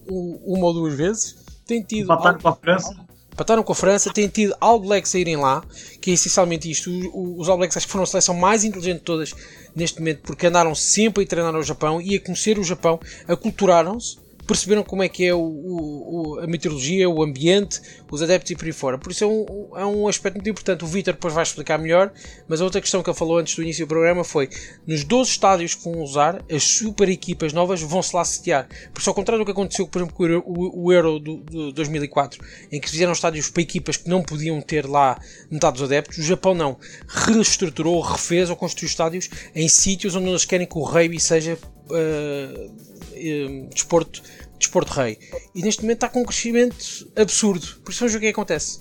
uma 0.44 0.66
ou 0.66 0.75
duas 0.75 0.94
vezes. 0.94 1.37
Tem 1.64 1.83
tido. 1.83 2.05
Empataram 2.05 2.38
com 2.40 2.49
a 2.49 2.57
França. 2.57 3.10
Empataram 3.40 3.62
com 3.62 3.72
a 3.72 3.74
França, 3.74 4.12
tem 4.12 4.29
tido 4.29 4.55
All 4.61 4.79
Blacks 4.79 5.14
a 5.14 5.18
irem 5.18 5.37
lá, 5.37 5.64
que 5.98 6.11
é 6.11 6.14
essencialmente 6.14 6.70
isto. 6.70 6.90
Os 7.38 7.48
All 7.48 7.57
Blacks 7.57 7.74
acho 7.74 7.87
que 7.87 7.92
foram 7.92 8.03
a 8.03 8.07
seleção 8.07 8.35
mais 8.35 8.64
inteligente 8.64 8.98
de 8.98 9.05
todas 9.05 9.33
neste 9.74 9.98
momento, 9.98 10.20
porque 10.24 10.46
andaram 10.46 10.74
sempre 10.74 11.24
a 11.24 11.26
treinar 11.26 11.50
no 11.50 11.62
Japão 11.62 12.03
e 12.03 12.16
a 12.16 12.20
conhecer 12.20 12.59
o 12.59 12.62
Japão, 12.62 13.00
aculturaram-se 13.26 14.18
perceberam 14.50 14.82
como 14.82 15.00
é 15.00 15.08
que 15.08 15.24
é 15.24 15.32
o, 15.32 15.38
o, 15.38 16.40
a 16.40 16.46
meteorologia, 16.48 17.08
o 17.08 17.22
ambiente, 17.22 17.80
os 18.10 18.20
adeptos 18.20 18.50
e 18.50 18.56
por 18.56 18.64
aí 18.64 18.72
fora. 18.72 18.98
Por 18.98 19.12
isso 19.12 19.22
é 19.22 19.26
um, 19.28 19.68
é 19.76 19.86
um 19.86 20.08
aspecto 20.08 20.34
muito 20.34 20.50
importante. 20.50 20.82
O 20.82 20.88
Vitor 20.88 21.14
depois 21.14 21.32
vai 21.32 21.44
explicar 21.44 21.78
melhor, 21.78 22.12
mas 22.48 22.60
a 22.60 22.64
outra 22.64 22.80
questão 22.80 23.00
que 23.00 23.08
ele 23.08 23.16
falou 23.16 23.38
antes 23.38 23.54
do 23.54 23.62
início 23.62 23.86
do 23.86 23.88
programa 23.88 24.24
foi: 24.24 24.50
nos 24.84 25.04
12 25.04 25.30
estádios 25.30 25.76
que 25.76 25.84
vão 25.84 26.02
usar, 26.02 26.44
as 26.50 26.64
super 26.64 27.08
equipas 27.08 27.52
novas 27.52 27.80
vão 27.80 28.02
se 28.02 28.14
lá 28.16 28.24
sediar. 28.24 28.68
Por 28.92 29.00
isso, 29.00 29.08
ao 29.08 29.14
contrário 29.14 29.44
do 29.44 29.46
que 29.46 29.52
aconteceu, 29.52 29.86
por 29.86 30.00
exemplo, 30.00 30.16
com 30.16 30.24
o, 30.24 30.86
o 30.86 30.92
Euro 30.92 31.20
do 31.20 31.70
2004, 31.70 32.44
em 32.72 32.80
que 32.80 32.90
fizeram 32.90 33.12
estádios 33.12 33.48
para 33.48 33.62
equipas 33.62 33.98
que 33.98 34.08
não 34.08 34.20
podiam 34.20 34.60
ter 34.60 34.84
lá 34.84 35.16
metade 35.48 35.74
dos 35.74 35.84
adeptos, 35.84 36.18
o 36.18 36.22
Japão 36.22 36.54
não. 36.54 36.76
Reestruturou, 37.06 38.00
refez 38.00 38.50
ou 38.50 38.56
construiu 38.56 38.88
estádios 38.88 39.30
em 39.54 39.68
sítios 39.68 40.16
onde 40.16 40.28
eles 40.28 40.44
querem 40.44 40.66
que 40.66 40.76
o 40.76 40.82
rugby 40.82 41.20
seja. 41.20 41.56
Uh, 41.88 42.89
uh, 43.20 43.68
desporto 43.72 44.22
desporto 44.61 44.92
rei. 44.92 45.18
E 45.54 45.62
neste 45.62 45.83
momento 45.83 45.96
está 45.96 46.09
com 46.09 46.20
um 46.20 46.24
crescimento 46.24 46.76
absurdo. 47.16 47.66
Por 47.83 47.90
isso 47.90 48.00
vamos 48.00 48.12
ver 48.12 48.18
o 48.18 48.20
que, 48.20 48.26
é 48.26 48.30
acontece. 48.30 48.80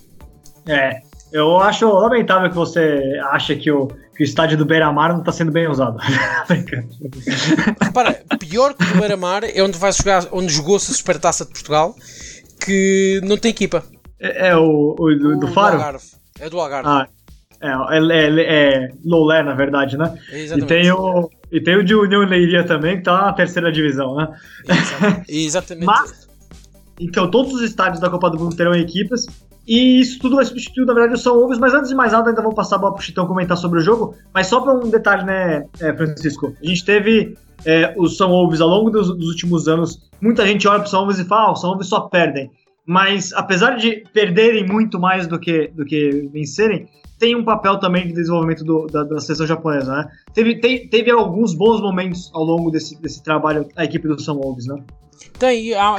É, 0.68 1.02
eu 1.32 1.58
acho 1.60 1.88
lamentável 1.88 2.50
que 2.50 2.56
você 2.56 3.02
acha 3.32 3.56
que 3.56 3.72
o, 3.72 3.88
que 3.88 4.22
o 4.22 4.26
estádio 4.26 4.58
do 4.58 4.66
Beira-Mar 4.66 5.14
não 5.14 5.20
está 5.20 5.32
sendo 5.32 5.52
bem 5.52 5.68
usado. 5.68 5.98
Repara, 7.82 8.24
pior 8.38 8.74
que 8.74 8.84
o 8.84 9.00
Beira-Mar 9.00 9.44
é 9.44 9.64
onde 9.64 9.78
vai 9.78 9.92
jogar, 9.94 10.28
onde 10.32 10.52
jogou-se 10.52 10.92
a 10.92 10.96
Supertaça 10.96 11.46
de 11.46 11.52
Portugal, 11.52 11.96
que 12.60 13.22
não 13.24 13.38
tem 13.38 13.52
equipa. 13.52 13.84
É, 14.20 14.50
é 14.50 14.58
o, 14.58 14.96
o, 15.00 15.16
do, 15.16 15.40
do 15.40 15.48
Faro? 15.48 15.78
Do 15.78 15.84
Algarve. 15.84 16.06
É 16.40 16.50
do 16.50 16.60
Algarve. 16.60 16.90
Ah, 16.90 17.08
é, 17.62 17.70
é, 17.70 18.42
é, 18.42 18.90
Lolé, 19.04 19.44
na 19.44 19.54
verdade, 19.54 19.98
né? 19.98 20.18
Exatamente. 20.32 20.64
E 20.64 20.68
tem 20.68 20.92
o, 20.92 21.30
e 21.52 21.62
tem 21.62 21.76
o 21.76 21.84
de 21.84 21.96
União 21.96 22.22
Leiria 22.22 22.64
também, 22.64 22.98
que 22.98 23.04
tá 23.04 23.26
na 23.26 23.34
terceira 23.34 23.72
divisão, 23.72 24.16
né? 24.16 24.28
Exatamente. 25.28 25.86
Mas, 25.86 26.28
então, 27.00 27.30
todos 27.30 27.54
os 27.54 27.62
estádios 27.62 28.00
da 28.00 28.10
Copa 28.10 28.30
do 28.30 28.40
Mundo 28.40 28.56
terão 28.56 28.74
equipes. 28.74 29.26
E 29.68 30.00
isso 30.00 30.20
tudo 30.20 30.36
vai 30.36 30.46
substituir, 30.46 30.86
na 30.86 30.94
verdade, 30.94 31.14
o 31.14 31.18
São 31.18 31.38
Ovos. 31.38 31.60
Mas 31.60 31.74
antes 31.74 31.90
de 31.90 31.96
mais 31.96 32.12
nada, 32.12 32.30
ainda 32.30 32.42
vou 32.42 32.54
passar 32.54 32.78
a 32.78 32.80
bola 32.80 32.94
pro 32.96 33.04
Chitão 33.04 33.28
comentar 33.28 33.56
sobre 33.56 33.80
o 33.80 33.82
jogo. 33.82 34.16
Mas 34.34 34.48
só 34.48 34.60
para 34.62 34.74
um 34.74 34.90
detalhe, 34.90 35.24
né, 35.24 35.66
é, 35.80 35.94
Francisco? 35.94 36.56
A 36.62 36.66
gente 36.66 36.84
teve 36.84 37.36
é, 37.66 37.94
os 37.98 38.18
São 38.18 38.32
Ovos 38.32 38.62
ao 38.62 38.68
longo 38.68 38.90
dos, 38.90 39.16
dos, 39.16 39.28
últimos 39.28 39.68
anos. 39.68 40.10
Muita 40.20 40.46
gente 40.48 40.68
olha 40.68 40.80
pro 40.80 40.90
São 40.90 41.04
Ovos 41.04 41.20
e 41.20 41.26
fala: 41.26 41.50
ah, 41.50 41.52
os 41.54 41.62
São 41.62 41.72
Ovos 41.72 41.88
só 41.88 42.02
perdem. 42.02 42.50
Mas 42.86 43.32
apesar 43.34 43.76
de 43.76 44.04
perderem 44.12 44.66
muito 44.66 45.00
mais 45.00 45.28
do 45.28 45.40
que, 45.40 45.68
do 45.76 45.86
que 45.86 46.28
vencerem, 46.34 46.88
tem 47.20 47.36
um 47.36 47.44
papel 47.44 47.78
também 47.80 48.08
de 48.08 48.14
desenvolvimento 48.14 48.64
do, 48.64 48.88
da, 48.88 49.04
da 49.04 49.20
seleção 49.20 49.46
japonesa, 49.46 49.92
né? 49.92 50.12
Teve, 50.34 50.60
tem, 50.60 50.88
teve 50.88 51.12
alguns 51.12 51.54
bons 51.54 51.82
momentos 51.82 52.32
ao 52.34 52.44
longo 52.44 52.72
desse, 52.72 53.00
desse 53.00 53.22
trabalho, 53.22 53.68
a 53.76 53.84
equipe 53.84 54.08
do 54.08 54.20
São 54.20 54.38
Wolves, 54.38 54.66
né? 54.66 54.82
Tem, 55.38 55.74
há, 55.74 55.98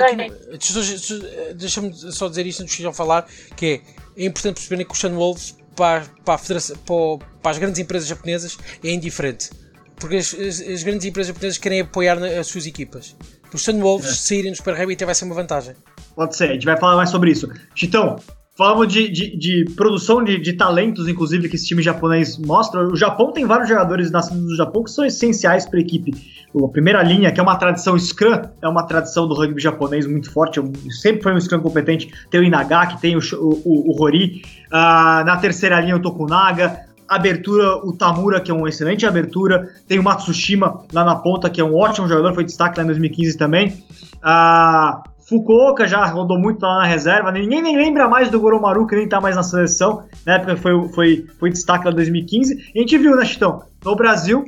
deixa-me 1.55 1.93
só 1.93 2.27
dizer 2.27 2.47
isto 2.47 2.63
antes 2.63 2.77
de 2.77 2.85
eu 2.85 2.93
falar, 2.93 3.27
que 3.55 3.83
é, 4.17 4.23
é 4.23 4.27
importante 4.27 4.55
perceberem 4.55 4.87
que 4.87 4.93
o 4.93 4.97
Shan 4.97 5.13
Wolves 5.13 5.59
para, 5.77 6.05
para, 6.25 6.39
para, 6.39 7.27
para, 7.43 7.51
as 7.51 7.59
grandes 7.59 7.79
empresas 7.79 8.09
japonesas 8.09 8.59
é 8.83 8.91
indiferente. 8.91 9.51
Porque 9.97 10.17
as, 10.17 10.33
as, 10.33 10.61
as 10.61 10.83
grandes 10.83 11.05
empresas 11.05 11.29
japonesas 11.29 11.59
querem 11.59 11.81
apoiar 11.81 12.17
as 12.17 12.47
suas 12.47 12.67
equipas. 12.67 13.15
Os 13.53 13.63
Sun 13.63 13.81
Wolves 13.81 14.11
é. 14.11 14.15
saírem 14.15 14.51
no 14.51 14.57
Super 14.57 14.75
Rugby 14.75 14.95
até 14.95 15.05
vai 15.05 15.15
ser 15.15 15.25
uma 15.27 15.35
vantagem. 15.35 15.75
Pode 16.15 16.37
ser, 16.37 16.51
a 16.51 16.53
gente 16.55 16.65
vai 16.65 16.79
falar 16.79 16.97
mais 16.97 17.11
sobre 17.11 17.31
isso. 17.31 17.51
Chitão, 17.75 18.17
Falamos 18.61 18.89
de, 18.89 19.09
de, 19.09 19.35
de 19.39 19.65
produção 19.75 20.23
de, 20.23 20.39
de, 20.39 20.53
talentos, 20.53 21.09
inclusive, 21.09 21.49
que 21.49 21.57
esse 21.57 21.65
time 21.65 21.83
japonês 21.83 22.37
mostra. 22.37 22.87
O 22.87 22.95
Japão 22.95 23.33
tem 23.33 23.47
vários 23.47 23.71
jogadores 23.71 24.11
nascidos 24.11 24.43
no 24.43 24.55
Japão 24.55 24.85
que 24.85 24.91
são 24.91 25.03
essenciais 25.03 25.65
para 25.65 25.79
a 25.79 25.81
equipe. 25.81 26.13
A 26.55 26.69
primeira 26.69 27.03
linha, 27.03 27.33
que 27.33 27.41
é 27.41 27.43
uma 27.43 27.57
tradição 27.57 27.99
Scrum, 27.99 28.39
é 28.61 28.69
uma 28.69 28.83
tradição 28.83 29.27
do 29.27 29.35
rugby 29.35 29.63
japonês 29.63 30.07
muito 30.07 30.31
forte. 30.31 30.61
Sempre 30.91 31.23
foi 31.23 31.33
um 31.33 31.41
Scrum 31.41 31.61
competente. 31.61 32.13
Tem 32.31 32.39
o 32.39 32.45
Inagaki, 32.45 33.01
tem 33.01 33.17
o, 33.17 33.21
o, 33.33 33.93
o 33.93 34.03
Hori. 34.03 34.43
Uh, 34.67 35.25
na 35.25 35.39
terceira 35.39 35.81
linha, 35.81 35.97
o 35.97 36.03
Tokunaga 36.03 36.81
abertura, 37.09 37.77
o 37.79 37.93
Tamura, 37.93 38.41
que 38.41 38.53
é 38.53 38.55
uma 38.55 38.69
excelente 38.69 39.05
abertura, 39.05 39.69
tem 39.89 39.99
o 39.99 40.03
Matsushima 40.03 40.85
lá 40.93 41.03
na 41.03 41.17
ponta, 41.17 41.51
que 41.51 41.61
é 41.61 41.65
um 41.65 41.75
ótimo 41.75 42.07
jogador, 42.07 42.33
foi 42.35 42.45
destaque 42.45 42.79
lá 42.79 42.85
em 42.85 42.87
2015 42.87 43.37
também. 43.37 43.83
Ah, 44.23 45.03
Fukuoka 45.31 45.87
já 45.87 46.05
rodou 46.07 46.37
muito 46.37 46.61
lá 46.61 46.79
na 46.79 46.87
reserva, 46.87 47.31
ninguém 47.31 47.63
nem 47.63 47.77
lembra 47.77 48.09
mais 48.09 48.29
do 48.29 48.41
Goromaru, 48.41 48.85
que 48.85 48.97
nem 48.97 49.09
tá 49.09 49.21
mais 49.21 49.37
na 49.37 49.45
seleção, 49.45 50.03
na 50.27 50.35
época 50.35 50.57
foi, 50.57 50.89
foi, 50.89 51.27
foi 51.39 51.51
destaque 51.51 51.85
lá 51.85 51.93
em 51.93 51.95
2015. 51.95 52.73
E 52.75 52.79
a 52.79 52.83
gente 52.83 52.99
viu, 52.99 53.15
né, 53.15 53.25
Chitão? 53.25 53.63
No 53.85 53.95
Brasil, 53.95 54.45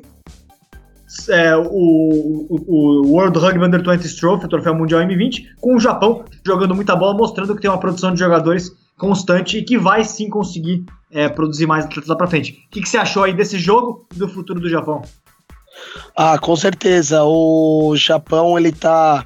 é, 1.28 1.56
o, 1.56 1.62
o, 1.62 2.56
o, 2.66 3.12
World 3.12 3.38
Rugby 3.38 3.64
Under 3.64 3.80
20 3.80 4.16
Trophy, 4.18 4.44
o 4.44 4.48
troféu 4.48 4.74
mundial 4.74 5.00
M20, 5.02 5.44
com 5.60 5.76
o 5.76 5.80
Japão 5.80 6.24
jogando 6.44 6.74
muita 6.74 6.96
bola, 6.96 7.16
mostrando 7.16 7.54
que 7.54 7.62
tem 7.62 7.70
uma 7.70 7.78
produção 7.78 8.12
de 8.12 8.18
jogadores 8.18 8.72
constante 8.98 9.58
e 9.58 9.62
que 9.62 9.78
vai 9.78 10.02
sim 10.02 10.28
conseguir 10.28 10.84
é, 11.12 11.28
produzir 11.28 11.66
mais 11.66 11.84
atletas 11.84 12.08
lá 12.08 12.16
pra 12.16 12.26
frente. 12.26 12.64
O 12.66 12.70
que, 12.72 12.80
que 12.80 12.88
você 12.88 12.96
achou 12.96 13.22
aí 13.22 13.32
desse 13.32 13.56
jogo 13.56 14.04
e 14.12 14.18
do 14.18 14.28
futuro 14.28 14.58
do 14.58 14.68
Japão? 14.68 15.00
Ah, 16.16 16.38
com 16.38 16.56
certeza. 16.56 17.22
O 17.22 17.94
Japão 17.96 18.58
ele 18.58 18.72
tá 18.72 19.24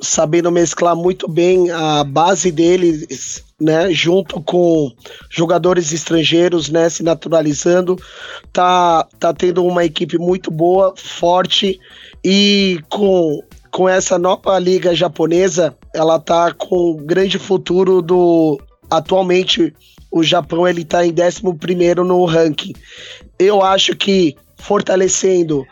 sabendo 0.00 0.50
mesclar 0.50 0.94
muito 0.94 1.28
bem 1.28 1.70
a 1.70 2.04
base 2.04 2.50
deles, 2.50 3.44
né, 3.60 3.90
junto 3.92 4.40
com 4.40 4.92
jogadores 5.30 5.92
estrangeiros, 5.92 6.68
né, 6.68 6.88
se 6.88 7.02
naturalizando, 7.02 7.96
tá 8.52 9.06
tá 9.18 9.32
tendo 9.32 9.64
uma 9.64 9.84
equipe 9.84 10.18
muito 10.18 10.50
boa, 10.50 10.94
forte 10.96 11.78
e 12.24 12.80
com 12.88 13.42
com 13.70 13.88
essa 13.88 14.16
nova 14.16 14.56
liga 14.58 14.94
japonesa, 14.94 15.76
ela 15.92 16.20
tá 16.20 16.52
com 16.52 16.94
grande 16.94 17.40
futuro 17.40 18.00
do 18.00 18.60
atualmente 18.88 19.74
o 20.12 20.22
Japão 20.22 20.68
ele 20.68 20.84
tá 20.84 21.04
em 21.04 21.12
11 21.12 21.42
no 21.96 22.24
ranking. 22.24 22.72
Eu 23.36 23.62
acho 23.62 23.96
que 23.96 24.36
fortalecendo 24.56 25.66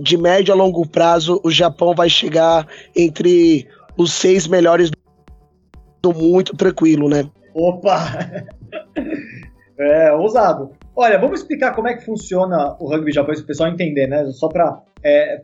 de 0.00 0.16
médio 0.16 0.52
a 0.52 0.56
longo 0.56 0.86
prazo, 0.86 1.40
o 1.44 1.50
Japão 1.50 1.94
vai 1.94 2.08
chegar 2.08 2.66
entre 2.94 3.68
os 3.96 4.12
seis 4.12 4.46
melhores 4.46 4.90
do 6.02 6.12
muito 6.12 6.56
tranquilo, 6.56 7.08
né? 7.08 7.28
Opa! 7.54 7.98
É, 9.82 10.12
ousado. 10.12 10.72
Olha, 10.94 11.18
vamos 11.18 11.40
explicar 11.40 11.74
como 11.74 11.88
é 11.88 11.94
que 11.94 12.04
funciona 12.04 12.76
o 12.78 12.86
rugby 12.86 13.10
japonês 13.10 13.40
para 13.40 13.44
o 13.44 13.46
pessoal 13.46 13.70
entender, 13.70 14.06
né? 14.06 14.26
Só 14.26 14.46
para 14.46 14.82
é, 15.02 15.40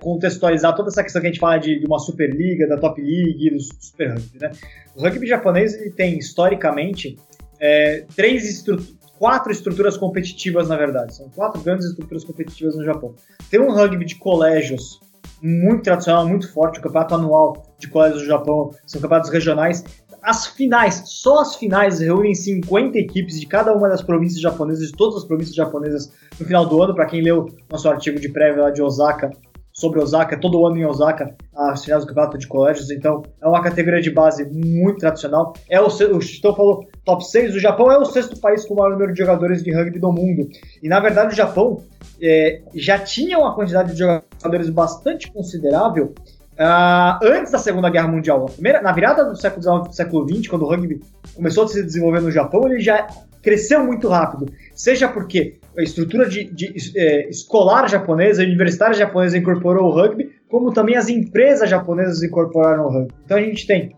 contextualizar 0.00 0.74
toda 0.74 0.88
essa 0.88 1.00
questão 1.00 1.22
que 1.22 1.28
a 1.28 1.30
gente 1.30 1.38
fala 1.38 1.56
de, 1.56 1.78
de 1.78 1.86
uma 1.86 2.00
Superliga, 2.00 2.66
da 2.66 2.76
Top 2.76 3.00
League, 3.00 3.50
do 3.50 3.60
Super 3.60 4.14
Rugby, 4.14 4.38
né? 4.40 4.50
O 4.96 5.00
rugby 5.00 5.28
japonês 5.28 5.74
ele 5.74 5.90
tem, 5.90 6.18
historicamente, 6.18 7.16
é, 7.60 8.04
três 8.16 8.44
estru 8.50 8.78
quatro 9.18 9.52
estruturas 9.52 9.96
competitivas, 9.96 10.68
na 10.68 10.76
verdade. 10.76 11.16
São 11.16 11.28
quatro 11.30 11.60
grandes 11.60 11.86
estruturas 11.86 12.24
competitivas 12.24 12.76
no 12.76 12.84
Japão. 12.84 13.14
Tem 13.50 13.60
um 13.60 13.72
rugby 13.72 14.04
de 14.04 14.16
colégios 14.16 15.00
muito 15.42 15.82
tradicional, 15.82 16.26
muito 16.26 16.52
forte, 16.52 16.78
o 16.78 16.82
campeonato 16.82 17.14
anual 17.14 17.74
de 17.78 17.88
colégios 17.88 18.22
do 18.22 18.26
Japão, 18.26 18.70
são 18.86 19.00
campeonatos 19.00 19.30
regionais. 19.30 19.84
As 20.22 20.46
finais, 20.46 21.02
só 21.06 21.40
as 21.40 21.54
finais 21.56 22.00
reúnem 22.00 22.34
50 22.34 22.98
equipes 22.98 23.38
de 23.38 23.46
cada 23.46 23.72
uma 23.72 23.88
das 23.88 24.02
províncias 24.02 24.40
japonesas, 24.40 24.88
de 24.88 24.92
todas 24.92 25.16
as 25.18 25.24
províncias 25.24 25.54
japonesas 25.54 26.10
no 26.38 26.46
final 26.46 26.66
do 26.66 26.82
ano. 26.82 26.94
Para 26.94 27.06
quem 27.06 27.22
leu 27.22 27.46
nosso 27.70 27.88
artigo 27.88 28.18
de 28.18 28.28
prévia 28.28 28.64
lá 28.64 28.70
de 28.70 28.82
Osaka, 28.82 29.30
sobre 29.78 30.00
Osaka, 30.00 30.38
todo 30.38 30.66
ano 30.66 30.78
em 30.78 30.86
Osaka, 30.86 31.36
as 31.54 31.84
finais 31.84 32.02
do 32.02 32.08
campeonato 32.08 32.38
de 32.38 32.46
colégios, 32.46 32.90
então 32.90 33.22
é 33.42 33.46
uma 33.46 33.62
categoria 33.62 34.00
de 34.00 34.10
base 34.10 34.42
muito 34.46 35.00
tradicional. 35.00 35.52
É 35.68 35.78
o, 35.78 35.86
o 35.86 36.20
Chitão 36.20 36.56
falou 36.56 36.88
top 37.04 37.22
6, 37.22 37.54
o 37.54 37.60
Japão 37.60 37.92
é 37.92 37.98
o 37.98 38.04
sexto 38.06 38.40
país 38.40 38.64
com 38.64 38.72
o 38.72 38.78
maior 38.78 38.92
número 38.92 39.12
de 39.12 39.18
jogadores 39.18 39.62
de 39.62 39.70
rugby 39.70 39.98
do 39.98 40.10
mundo. 40.10 40.48
E 40.82 40.88
na 40.88 40.98
verdade 40.98 41.34
o 41.34 41.36
Japão 41.36 41.82
é, 42.22 42.62
já 42.74 42.98
tinha 42.98 43.38
uma 43.38 43.54
quantidade 43.54 43.92
de 43.92 43.98
jogadores 43.98 44.70
bastante 44.70 45.30
considerável 45.30 46.14
uh, 46.54 47.22
antes 47.22 47.52
da 47.52 47.58
Segunda 47.58 47.90
Guerra 47.90 48.08
Mundial. 48.08 48.46
Primeira, 48.46 48.80
na 48.80 48.92
virada 48.92 49.26
do 49.26 49.36
século 49.36 49.62
XIX 49.62 49.94
século 49.94 50.26
XX, 50.26 50.48
quando 50.48 50.62
o 50.62 50.68
rugby 50.70 51.02
começou 51.34 51.64
a 51.64 51.68
se 51.68 51.82
desenvolver 51.82 52.22
no 52.22 52.30
Japão, 52.30 52.66
ele 52.66 52.80
já 52.80 53.06
cresceu 53.46 53.84
muito 53.84 54.08
rápido. 54.08 54.52
Seja 54.74 55.06
porque 55.06 55.60
a 55.78 55.82
estrutura 55.82 56.28
de, 56.28 56.52
de 56.52 56.74
é, 56.96 57.28
escolar 57.28 57.88
japonesa, 57.88 58.42
universitária 58.42 58.92
japonesa 58.92 59.38
incorporou 59.38 59.88
o 59.88 59.94
rugby, 59.94 60.32
como 60.48 60.72
também 60.72 60.96
as 60.96 61.08
empresas 61.08 61.70
japonesas 61.70 62.24
incorporaram 62.24 62.86
o 62.86 62.88
rugby. 62.88 63.14
Então 63.24 63.36
a 63.36 63.40
gente 63.40 63.64
tem 63.64 63.94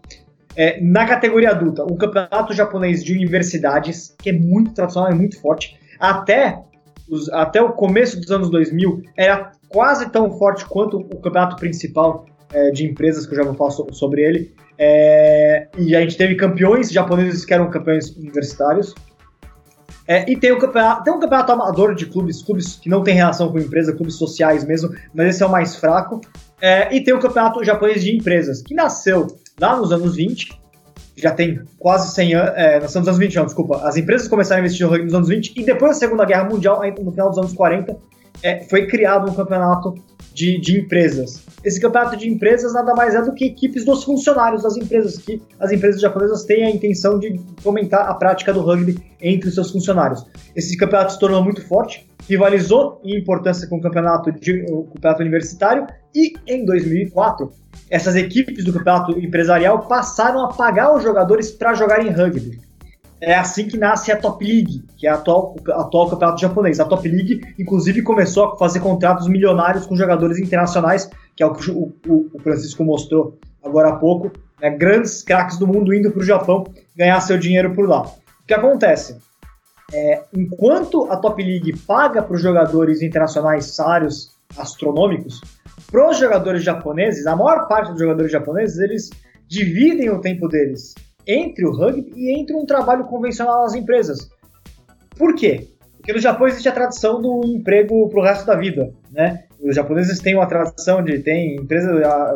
é, 0.54 0.78
na 0.82 1.06
categoria 1.06 1.48
adulta 1.48 1.82
o 1.82 1.96
campeonato 1.96 2.52
japonês 2.52 3.02
de 3.02 3.14
universidades, 3.14 4.14
que 4.18 4.28
é 4.28 4.34
muito 4.34 4.74
tradicional, 4.74 5.10
é 5.10 5.14
muito 5.14 5.40
forte. 5.40 5.80
Até 5.98 6.62
os, 7.08 7.30
até 7.30 7.62
o 7.62 7.72
começo 7.72 8.20
dos 8.20 8.30
anos 8.30 8.50
2000, 8.50 9.02
era 9.16 9.52
quase 9.70 10.10
tão 10.10 10.30
forte 10.36 10.66
quanto 10.66 10.98
o 10.98 11.20
campeonato 11.20 11.56
principal 11.56 12.26
é, 12.52 12.70
de 12.70 12.84
empresas, 12.84 13.24
que 13.24 13.32
eu 13.32 13.38
já 13.38 13.44
vou 13.44 13.54
falar 13.54 13.70
so, 13.70 13.86
sobre 13.92 14.20
ele. 14.20 14.52
É, 14.76 15.68
e 15.78 15.96
a 15.96 16.02
gente 16.02 16.18
teve 16.18 16.34
campeões 16.34 16.90
japoneses 16.90 17.46
que 17.46 17.54
eram 17.54 17.70
campeões 17.70 18.14
universitários. 18.14 18.94
É, 20.08 20.24
e 20.26 20.34
tem, 20.34 20.50
o 20.50 20.58
campeonato, 20.58 21.04
tem 21.04 21.12
um 21.12 21.20
campeonato 21.20 21.52
amador 21.52 21.94
de 21.94 22.06
clubes, 22.06 22.40
clubes 22.42 22.76
que 22.76 22.88
não 22.88 23.02
tem 23.02 23.14
relação 23.14 23.52
com 23.52 23.58
empresa, 23.58 23.92
clubes 23.92 24.14
sociais 24.14 24.64
mesmo, 24.64 24.90
mas 25.14 25.28
esse 25.28 25.42
é 25.42 25.46
o 25.46 25.50
mais 25.50 25.76
fraco. 25.76 26.22
É, 26.62 26.92
e 26.96 27.04
tem 27.04 27.12
o 27.12 27.20
campeonato 27.20 27.62
japonês 27.62 28.02
de 28.02 28.16
empresas, 28.16 28.62
que 28.62 28.74
nasceu 28.74 29.26
lá 29.60 29.76
nos 29.76 29.92
anos 29.92 30.16
20, 30.16 30.58
já 31.14 31.32
tem 31.32 31.60
quase 31.78 32.14
100 32.14 32.34
anos, 32.34 32.52
é, 32.56 32.80
nos 32.80 32.96
anos 32.96 33.18
20, 33.18 33.36
não, 33.36 33.44
desculpa, 33.44 33.76
as 33.86 33.98
empresas 33.98 34.26
começaram 34.26 34.62
a 34.62 34.64
investir 34.64 34.86
no 34.86 34.92
rugby 34.92 35.04
nos 35.04 35.14
anos 35.14 35.28
20 35.28 35.52
e 35.54 35.62
depois 35.62 35.92
da 35.92 35.98
Segunda 35.98 36.24
Guerra 36.24 36.44
Mundial, 36.44 36.80
no 37.04 37.10
final 37.10 37.28
dos 37.28 37.38
anos 37.38 37.52
40, 37.52 37.94
é, 38.42 38.64
foi 38.64 38.86
criado 38.86 39.30
um 39.30 39.34
campeonato 39.34 39.94
de, 40.38 40.56
de, 40.60 40.80
empresas. 40.80 41.42
Esse 41.64 41.80
campeonato 41.80 42.16
de 42.16 42.28
empresas 42.28 42.72
nada 42.72 42.94
mais 42.94 43.12
é 43.12 43.20
do 43.20 43.34
que 43.34 43.44
equipes 43.44 43.84
dos 43.84 44.04
funcionários 44.04 44.62
das 44.62 44.76
empresas, 44.76 45.18
que 45.18 45.42
as 45.58 45.72
empresas 45.72 46.00
japonesas 46.00 46.44
têm 46.44 46.64
a 46.64 46.70
intenção 46.70 47.18
de 47.18 47.40
fomentar 47.60 48.08
a 48.08 48.14
prática 48.14 48.52
do 48.52 48.60
rugby 48.60 48.96
entre 49.20 49.48
os 49.48 49.56
seus 49.56 49.72
funcionários. 49.72 50.24
Esse 50.54 50.76
campeonato 50.76 51.14
se 51.14 51.18
tornou 51.18 51.42
muito 51.42 51.60
forte, 51.66 52.08
rivalizou 52.28 53.00
em 53.04 53.18
importância 53.18 53.66
com 53.66 53.78
o 53.78 53.80
campeonato, 53.80 54.30
de, 54.30 54.64
o 54.70 54.84
campeonato 54.84 55.22
universitário 55.22 55.86
e 56.14 56.34
em 56.46 56.64
2004 56.64 57.50
essas 57.90 58.14
equipes 58.14 58.64
do 58.64 58.72
campeonato 58.72 59.18
empresarial 59.18 59.88
passaram 59.88 60.44
a 60.44 60.48
pagar 60.52 60.94
os 60.94 61.02
jogadores 61.02 61.50
para 61.50 61.74
jogarem 61.74 62.12
rugby. 62.12 62.60
É 63.20 63.34
assim 63.34 63.66
que 63.66 63.76
nasce 63.76 64.12
a 64.12 64.16
Top 64.16 64.44
League, 64.44 64.84
que 64.96 65.06
é 65.06 65.10
a 65.10 65.14
atual, 65.14 65.56
atual 65.70 66.10
campeonato 66.10 66.40
japonês. 66.40 66.78
A 66.78 66.84
Top 66.84 67.06
League, 67.08 67.40
inclusive, 67.58 68.02
começou 68.02 68.44
a 68.44 68.56
fazer 68.56 68.80
contratos 68.80 69.26
milionários 69.26 69.86
com 69.86 69.96
jogadores 69.96 70.38
internacionais, 70.38 71.10
que 71.34 71.42
é 71.42 71.46
o 71.46 71.52
que 71.52 71.70
o, 71.70 71.92
o, 72.06 72.38
Francisco 72.40 72.84
mostrou 72.84 73.36
agora 73.64 73.88
há 73.88 73.96
pouco. 73.96 74.30
Né? 74.60 74.70
Grandes 74.70 75.22
craques 75.24 75.58
do 75.58 75.66
mundo 75.66 75.92
indo 75.92 76.12
para 76.12 76.20
o 76.20 76.24
Japão 76.24 76.64
ganhar 76.96 77.20
seu 77.20 77.36
dinheiro 77.36 77.74
por 77.74 77.88
lá. 77.88 78.02
O 78.02 78.46
que 78.46 78.54
acontece? 78.54 79.18
É, 79.92 80.22
enquanto 80.32 81.10
a 81.10 81.16
Top 81.16 81.42
League 81.42 81.76
paga 81.86 82.22
para 82.22 82.36
os 82.36 82.42
jogadores 82.42 83.02
internacionais 83.02 83.74
salários 83.74 84.30
astronômicos, 84.56 85.40
para 85.90 86.08
os 86.08 86.18
jogadores 86.18 86.62
japoneses, 86.62 87.26
a 87.26 87.34
maior 87.34 87.66
parte 87.66 87.90
dos 87.90 88.00
jogadores 88.00 88.30
japoneses, 88.30 88.78
eles 88.78 89.10
dividem 89.48 90.10
o 90.10 90.20
tempo 90.20 90.46
deles 90.46 90.94
entre 91.28 91.66
o 91.66 91.70
rugby 91.70 92.10
e 92.16 92.40
entre 92.40 92.56
um 92.56 92.64
trabalho 92.64 93.04
convencional 93.04 93.62
nas 93.62 93.74
empresas. 93.74 94.30
Por 95.16 95.34
quê? 95.34 95.68
Porque 95.98 96.12
no 96.14 96.18
Japão 96.18 96.46
existe 96.46 96.68
a 96.68 96.72
tradição 96.72 97.20
do 97.20 97.42
emprego 97.44 98.08
para 98.08 98.18
o 98.18 98.22
resto 98.22 98.46
da 98.46 98.56
vida, 98.56 98.94
né? 99.12 99.44
Os 99.60 99.74
japoneses 99.76 100.20
têm 100.20 100.34
uma 100.34 100.46
tradição 100.46 101.02
de 101.02 101.18
tem 101.18 101.56
empresas, 101.56 101.92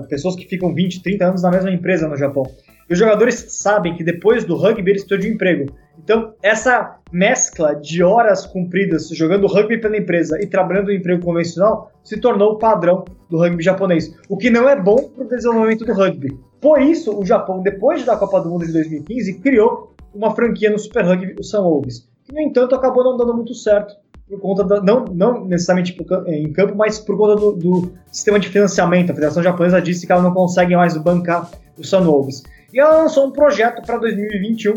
pessoas 0.09 0.37
que 0.37 0.47
ficam 0.47 0.75
20, 0.75 1.03
30 1.03 1.25
anos 1.25 1.43
na 1.43 1.51
mesma 1.51 1.71
empresa 1.71 2.07
no 2.07 2.17
Japão. 2.17 2.43
E 2.91 2.93
os 2.93 2.99
jogadores 2.99 3.47
sabem 3.49 3.95
que 3.95 4.05
depois 4.05 4.45
do 4.45 4.57
rugby 4.57 4.91
eles 4.91 5.05
precisam 5.05 5.21
de 5.21 5.31
um 5.31 5.35
emprego. 5.35 5.73
Então, 6.03 6.35
essa 6.43 6.99
mescla 7.13 7.77
de 7.77 8.03
horas 8.03 8.45
cumpridas 8.45 9.09
jogando 9.09 9.47
rugby 9.47 9.81
pela 9.81 9.97
empresa 9.97 10.39
e 10.43 10.47
trabalhando 10.47 10.87
no 10.87 10.93
emprego 10.93 11.25
convencional 11.25 11.93
se 12.03 12.19
tornou 12.19 12.53
o 12.53 12.59
padrão 12.59 13.05
do 13.31 13.39
rugby 13.39 13.63
japonês, 13.63 14.15
o 14.29 14.37
que 14.37 14.51
não 14.51 14.69
é 14.69 14.79
bom 14.79 14.97
para 14.97 15.25
o 15.25 15.29
desenvolvimento 15.29 15.85
do 15.85 15.93
rugby. 15.95 16.37
Por 16.63 16.81
isso, 16.81 17.19
o 17.19 17.27
Japão, 17.27 17.61
depois 17.61 18.05
da 18.05 18.17
Copa 18.17 18.41
do 18.41 18.49
Mundo 18.49 18.65
de 18.65 18.73
2015, 18.73 19.41
criou 19.41 19.93
uma 20.15 20.33
franquia 20.33 20.71
no 20.71 20.79
Super 20.79 21.05
Rugby, 21.05 21.35
o 21.35 21.63
Wolves, 21.63 22.09
que, 22.25 22.33
no 22.33 22.41
entanto, 22.41 22.77
acabou 22.77 23.03
não 23.03 23.17
dando 23.17 23.35
muito 23.35 23.53
certo, 23.53 23.93
por 24.29 24.41
conta 24.41 24.63
da, 24.63 24.81
não, 24.81 25.05
não 25.07 25.45
necessariamente 25.45 26.01
em 26.29 26.53
campo, 26.53 26.77
mas 26.77 27.01
por 27.01 27.19
conta 27.19 27.35
do, 27.35 27.53
do, 27.53 27.93
sistema 28.13 28.39
de 28.39 28.49
financiamento. 28.49 29.11
A 29.11 29.15
Federação 29.15 29.43
Japonesa 29.43 29.83
disse 29.83 30.07
que 30.07 30.13
ela 30.13 30.23
não 30.23 30.33
consegue 30.33 30.77
mais 30.77 30.97
bancar 30.97 31.51
o 31.77 32.05
Wolves. 32.05 32.45
E 32.73 32.79
ela 32.79 33.03
lançou 33.03 33.27
um 33.27 33.33
projeto 33.33 33.85
para 33.85 33.99
2021 33.99 34.75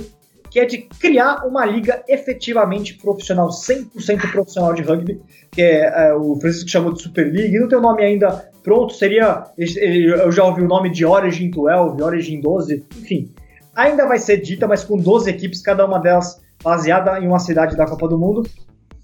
que 0.50 0.60
é 0.60 0.66
de 0.66 0.78
criar 1.00 1.46
uma 1.46 1.66
liga 1.66 2.02
efetivamente 2.08 2.94
profissional, 2.94 3.50
100% 3.50 4.32
profissional 4.32 4.74
de 4.74 4.84
rugby, 4.84 5.22
que 5.52 5.62
é, 5.62 6.08
é, 6.08 6.14
o 6.14 6.38
Francisco 6.40 6.70
chamou 6.70 6.94
de 6.94 7.02
Super 7.02 7.30
League, 7.30 7.60
não 7.60 7.68
tem 7.68 7.78
o 7.78 7.82
nome 7.82 8.04
ainda 8.04 8.50
pronto, 8.66 8.94
seria, 8.94 9.44
eu 9.56 10.32
já 10.32 10.44
ouvi 10.44 10.64
o 10.64 10.68
nome 10.68 10.90
de 10.90 11.06
Origin 11.06 11.52
12, 11.52 12.02
Origin 12.02 12.42
12, 12.42 12.84
enfim. 12.98 13.32
Ainda 13.76 14.08
vai 14.08 14.18
ser 14.18 14.38
dita, 14.38 14.68
mas 14.68 14.84
com 14.84 14.98
12 14.98 15.30
equipes, 15.30 15.62
cada 15.62 15.86
uma 15.86 16.00
delas 16.00 16.42
baseada 16.64 17.20
em 17.20 17.28
uma 17.28 17.38
cidade 17.38 17.78
da 17.78 17.86
Copa 17.86 18.08
do 18.08 18.18
Mundo, 18.18 18.42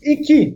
e 0.02 0.18
que 0.18 0.56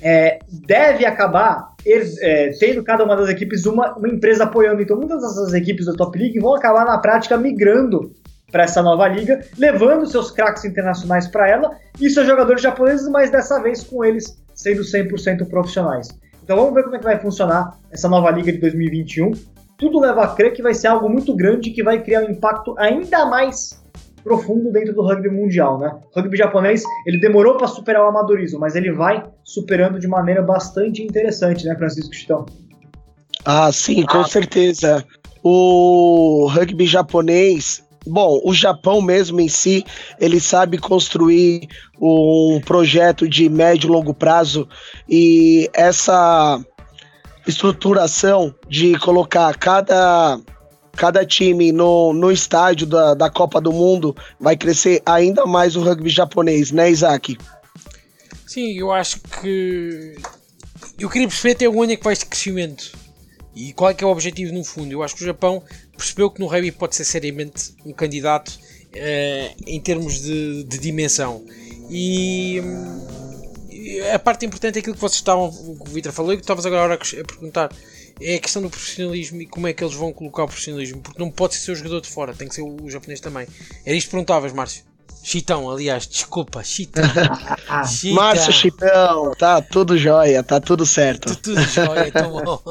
é, 0.00 0.38
deve 0.48 1.04
acabar 1.04 1.74
é, 1.84 2.50
tendo 2.60 2.84
cada 2.84 3.02
uma 3.04 3.16
das 3.16 3.28
equipes 3.28 3.66
uma, 3.66 3.96
uma 3.96 4.08
empresa 4.08 4.44
apoiando. 4.44 4.80
Então, 4.80 4.96
muitas 4.96 5.20
dessas 5.22 5.52
equipes 5.52 5.86
da 5.86 5.94
Top 5.94 6.16
League 6.16 6.38
vão 6.38 6.54
acabar 6.54 6.84
na 6.84 6.98
prática 6.98 7.36
migrando 7.36 8.14
para 8.52 8.62
essa 8.62 8.80
nova 8.80 9.08
liga, 9.08 9.44
levando 9.58 10.06
seus 10.06 10.30
craques 10.30 10.64
internacionais 10.64 11.26
para 11.26 11.48
ela 11.48 11.76
e 12.00 12.08
seus 12.08 12.28
jogadores 12.28 12.62
japoneses, 12.62 13.08
mas 13.08 13.28
dessa 13.28 13.60
vez 13.60 13.82
com 13.82 14.04
eles 14.04 14.40
sendo 14.54 14.82
100% 14.82 15.48
profissionais. 15.48 16.08
Então 16.50 16.58
vamos 16.58 16.74
ver 16.74 16.82
como 16.82 16.96
é 16.96 16.98
que 16.98 17.04
vai 17.04 17.20
funcionar 17.20 17.78
essa 17.92 18.08
nova 18.08 18.28
liga 18.32 18.50
de 18.50 18.58
2021. 18.58 19.30
Tudo 19.78 20.00
leva 20.00 20.24
a 20.24 20.34
crer 20.34 20.52
que 20.52 20.60
vai 20.60 20.74
ser 20.74 20.88
algo 20.88 21.08
muito 21.08 21.32
grande 21.32 21.70
que 21.70 21.80
vai 21.80 22.02
criar 22.02 22.22
um 22.22 22.30
impacto 22.32 22.74
ainda 22.76 23.24
mais 23.24 23.80
profundo 24.24 24.72
dentro 24.72 24.92
do 24.92 25.00
rugby 25.00 25.28
mundial, 25.28 25.78
né? 25.78 25.96
O 26.12 26.18
rugby 26.18 26.36
japonês, 26.36 26.82
ele 27.06 27.20
demorou 27.20 27.56
para 27.56 27.68
superar 27.68 28.04
o 28.04 28.08
amadorismo, 28.08 28.58
mas 28.58 28.74
ele 28.74 28.90
vai 28.90 29.22
superando 29.44 30.00
de 30.00 30.08
maneira 30.08 30.42
bastante 30.42 31.04
interessante, 31.04 31.64
né, 31.66 31.76
Francisco 31.76 32.12
Chitão? 32.12 32.44
Ah, 33.44 33.70
sim, 33.70 34.04
com 34.04 34.18
ah. 34.18 34.24
certeza. 34.24 35.06
O 35.44 36.48
rugby 36.50 36.84
japonês, 36.84 37.80
Bom, 38.06 38.40
o 38.44 38.54
Japão 38.54 39.02
mesmo 39.02 39.40
em 39.40 39.48
si, 39.48 39.84
ele 40.18 40.40
sabe 40.40 40.78
construir 40.78 41.68
um 42.00 42.60
projeto 42.64 43.28
de 43.28 43.48
médio 43.48 43.88
e 43.88 43.90
longo 43.90 44.14
prazo 44.14 44.66
e 45.08 45.68
essa 45.74 46.64
estruturação 47.46 48.54
de 48.68 48.98
colocar 48.98 49.54
cada, 49.58 50.40
cada 50.96 51.26
time 51.26 51.72
no, 51.72 52.12
no 52.14 52.32
estádio 52.32 52.86
da, 52.86 53.14
da 53.14 53.30
Copa 53.30 53.60
do 53.60 53.72
Mundo 53.72 54.16
vai 54.38 54.56
crescer 54.56 55.02
ainda 55.04 55.44
mais 55.44 55.76
o 55.76 55.82
rugby 55.82 56.08
japonês, 56.08 56.70
né, 56.70 56.90
Isaac? 56.90 57.36
Sim, 58.46 58.72
eu 58.76 58.90
acho 58.90 59.20
que. 59.20 60.16
Eu 60.98 61.08
queria 61.08 61.28
perceber 61.28 61.52
até 61.52 61.68
onde 61.68 61.92
é 61.92 61.96
que 61.96 62.02
vai 62.02 62.12
este 62.12 62.26
crescimento. 62.26 62.92
E 63.54 63.72
qual 63.72 63.90
é 63.90 63.94
que 63.94 64.02
é 64.02 64.06
o 64.06 64.10
objetivo 64.10 64.52
no 64.52 64.64
fundo? 64.64 64.92
Eu 64.92 65.02
acho 65.02 65.14
que 65.14 65.22
o 65.22 65.26
Japão 65.26 65.62
percebeu 66.00 66.30
que 66.30 66.40
no 66.40 66.46
rugby 66.46 66.72
pode 66.72 66.96
ser 66.96 67.04
seriamente 67.04 67.74
um 67.84 67.92
candidato 67.92 68.48
uh, 68.48 69.62
em 69.66 69.80
termos 69.80 70.20
de, 70.20 70.64
de, 70.64 70.78
dimensão. 70.78 71.44
E, 71.90 72.60
e 73.70 74.00
a 74.10 74.18
parte 74.18 74.46
importante 74.46 74.76
é 74.76 74.80
aquilo 74.80 74.94
que 74.94 75.00
vocês 75.00 75.16
estavam, 75.16 75.46
o 75.46 75.76
que 75.76 75.90
o 75.90 75.92
Vitor 75.92 76.12
falou 76.12 76.32
e 76.32 76.36
que 76.36 76.42
estavas 76.42 76.64
agora 76.64 76.94
a 76.94 76.98
perguntar 76.98 77.70
é 78.20 78.34
a 78.34 78.38
questão 78.38 78.60
do 78.60 78.68
profissionalismo 78.68 79.40
e 79.40 79.46
como 79.46 79.66
é 79.66 79.72
que 79.72 79.82
eles 79.82 79.94
vão 79.94 80.12
colocar 80.12 80.44
o 80.44 80.46
profissionalismo, 80.46 81.00
porque 81.00 81.18
não 81.18 81.30
pode 81.30 81.54
ser 81.54 81.72
o 81.72 81.74
jogador 81.74 82.00
de 82.00 82.08
fora, 82.08 82.34
tem 82.34 82.48
que 82.48 82.54
ser 82.54 82.62
o, 82.62 82.88
japonês 82.88 83.20
também. 83.20 83.46
Era 83.84 83.96
isto 83.96 84.08
que 84.08 84.12
perguntavas, 84.12 84.52
Márcio. 84.52 84.84
Chitão, 85.22 85.70
aliás, 85.70 86.06
desculpa, 86.06 86.62
Chitão. 86.62 87.04
Márcio 88.14 88.52
Chitão, 88.52 89.32
tá 89.38 89.60
tudo 89.62 89.96
jóia, 89.96 90.42
tá 90.42 90.60
tudo 90.60 90.84
certo. 90.86 91.34
Tudo, 91.36 91.54
tudo 91.54 91.62
jóia, 91.68 92.12
tão 92.12 92.30
bom. 92.32 92.62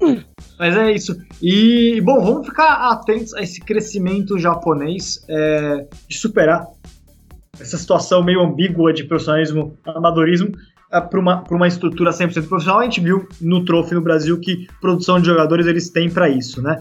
Mas 0.58 0.76
é 0.76 0.92
isso. 0.92 1.16
E, 1.42 2.00
bom, 2.02 2.24
vamos 2.24 2.46
ficar 2.46 2.90
atentos 2.90 3.34
a 3.34 3.42
esse 3.42 3.60
crescimento 3.60 4.38
japonês 4.38 5.24
é, 5.28 5.86
de 6.08 6.16
superar 6.16 6.66
essa 7.60 7.76
situação 7.76 8.22
meio 8.22 8.42
ambígua 8.42 8.92
de 8.92 9.04
profissionalismo, 9.04 9.76
amadorismo, 9.84 10.52
é, 10.92 11.00
para 11.00 11.18
uma, 11.18 11.44
uma 11.50 11.68
estrutura 11.68 12.10
100% 12.10 12.48
profissional. 12.48 12.80
A 12.80 12.84
gente 12.84 13.00
viu 13.00 13.28
no 13.40 13.64
Trophy 13.64 13.94
no 13.94 14.00
Brasil 14.00 14.38
que 14.40 14.66
produção 14.80 15.20
de 15.20 15.26
jogadores 15.26 15.66
eles 15.66 15.90
têm 15.90 16.10
para 16.10 16.28
isso, 16.28 16.62
né? 16.62 16.80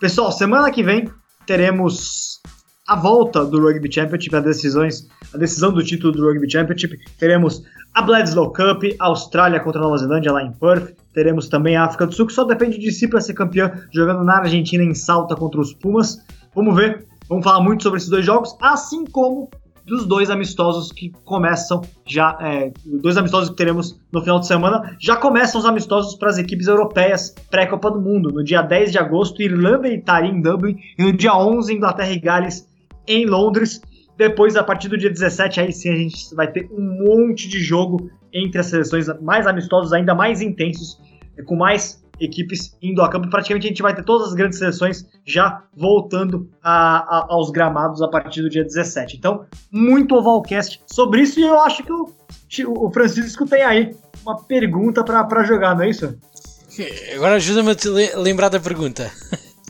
Pessoal, 0.00 0.32
semana 0.32 0.70
que 0.70 0.82
vem 0.82 1.08
teremos 1.46 2.40
a 2.86 2.96
volta 2.96 3.44
do 3.44 3.60
Rugby 3.60 3.90
Championship, 3.92 4.36
as 4.36 4.44
decisões, 4.44 5.08
a 5.32 5.38
decisão 5.38 5.72
do 5.72 5.82
título 5.82 6.12
do 6.12 6.26
Rugby 6.26 6.50
Championship. 6.50 6.98
Teremos 7.18 7.62
a 7.94 8.02
Bledsoe 8.02 8.52
Cup, 8.52 8.82
Austrália 8.98 9.60
contra 9.60 9.80
Nova 9.80 9.96
Zelândia 9.96 10.32
lá 10.32 10.42
em 10.42 10.50
Perth. 10.50 10.94
Teremos 11.12 11.48
também 11.48 11.76
a 11.76 11.84
África 11.84 12.06
do 12.06 12.12
Sul, 12.12 12.26
que 12.26 12.32
só 12.32 12.42
depende 12.42 12.76
de 12.76 12.90
si 12.90 13.06
para 13.06 13.20
ser 13.20 13.34
campeã, 13.34 13.72
jogando 13.92 14.24
na 14.24 14.38
Argentina 14.38 14.82
em 14.82 14.94
Salta 14.94 15.36
contra 15.36 15.60
os 15.60 15.72
Pumas. 15.72 16.20
Vamos 16.54 16.74
ver, 16.74 17.06
vamos 17.28 17.44
falar 17.44 17.60
muito 17.60 17.84
sobre 17.84 17.98
esses 17.98 18.10
dois 18.10 18.26
jogos, 18.26 18.56
assim 18.60 19.04
como 19.06 19.48
dos 19.86 20.06
dois 20.06 20.30
amistosos 20.30 20.90
que 20.90 21.12
começam 21.24 21.82
já, 22.06 22.36
é, 22.40 22.72
dois 22.84 23.16
amistosos 23.16 23.50
que 23.50 23.56
teremos 23.56 24.00
no 24.10 24.22
final 24.22 24.40
de 24.40 24.46
semana, 24.46 24.96
já 24.98 25.14
começam 25.14 25.60
os 25.60 25.66
amistosos 25.66 26.16
para 26.16 26.30
as 26.30 26.38
equipes 26.38 26.66
europeias 26.66 27.34
pré-Copa 27.50 27.90
do 27.90 28.00
Mundo. 28.00 28.32
No 28.32 28.42
dia 28.42 28.62
10 28.62 28.92
de 28.92 28.98
agosto, 28.98 29.40
Irlanda 29.42 29.86
e 29.86 29.94
Itália 29.94 30.30
em 30.30 30.40
Dublin, 30.40 30.76
e 30.98 31.02
no 31.02 31.12
dia 31.12 31.36
11, 31.36 31.72
Inglaterra 31.72 32.10
e 32.10 32.18
Gales 32.18 32.66
em 33.06 33.26
Londres. 33.26 33.80
Depois, 34.16 34.56
a 34.56 34.62
partir 34.62 34.88
do 34.88 34.96
dia 34.96 35.10
17, 35.10 35.60
aí 35.60 35.72
sim 35.72 35.90
a 35.90 35.96
gente 35.96 36.34
vai 36.34 36.50
ter 36.50 36.68
um 36.70 37.04
monte 37.04 37.48
de 37.48 37.60
jogo 37.60 38.10
entre 38.32 38.60
as 38.60 38.66
seleções 38.66 39.06
mais 39.20 39.46
amistosos, 39.46 39.92
ainda 39.92 40.14
mais 40.14 40.40
intensos, 40.40 41.00
com 41.46 41.56
mais 41.56 42.04
equipes 42.20 42.76
indo 42.80 43.02
a 43.02 43.10
campo. 43.10 43.28
Praticamente 43.28 43.66
a 43.66 43.70
gente 43.70 43.82
vai 43.82 43.94
ter 43.94 44.04
todas 44.04 44.28
as 44.28 44.34
grandes 44.34 44.58
seleções 44.58 45.04
já 45.26 45.64
voltando 45.76 46.48
a, 46.62 46.98
a, 46.98 47.26
aos 47.30 47.50
gramados 47.50 48.02
a 48.02 48.08
partir 48.08 48.42
do 48.42 48.48
dia 48.48 48.62
17. 48.62 49.16
Então, 49.16 49.46
muito 49.70 50.14
Ovalcast 50.14 50.80
sobre 50.86 51.22
isso 51.22 51.40
e 51.40 51.42
eu 51.42 51.58
acho 51.60 51.82
que 51.82 51.92
o, 51.92 52.86
o 52.86 52.90
Francisco 52.90 53.46
tem 53.46 53.62
aí 53.62 53.96
uma 54.24 54.42
pergunta 54.44 55.02
para 55.02 55.44
jogar, 55.44 55.74
não 55.74 55.82
é 55.82 55.90
isso? 55.90 56.16
Agora 57.14 57.34
ajuda-me 57.34 57.70
a 57.70 58.18
lembrar 58.18 58.48
da 58.48 58.60
pergunta. 58.60 59.10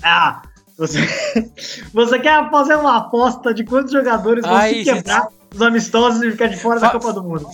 Ah, 0.02 0.42
você, 0.76 1.00
você 1.92 2.18
quer 2.18 2.50
fazer 2.50 2.76
uma 2.76 2.96
aposta 2.98 3.54
de 3.54 3.64
quantos 3.64 3.92
jogadores 3.92 4.44
vão 4.44 4.54
Ai, 4.54 4.74
se 4.74 4.84
quebrar 4.84 5.22
gente... 5.22 5.54
os 5.54 5.62
amistosos 5.62 6.22
e 6.22 6.30
ficar 6.32 6.48
de 6.48 6.56
fora 6.56 6.80
Fa 6.80 6.86
da 6.86 6.92
Copa 6.92 7.12
do 7.12 7.22
Mundo? 7.22 7.48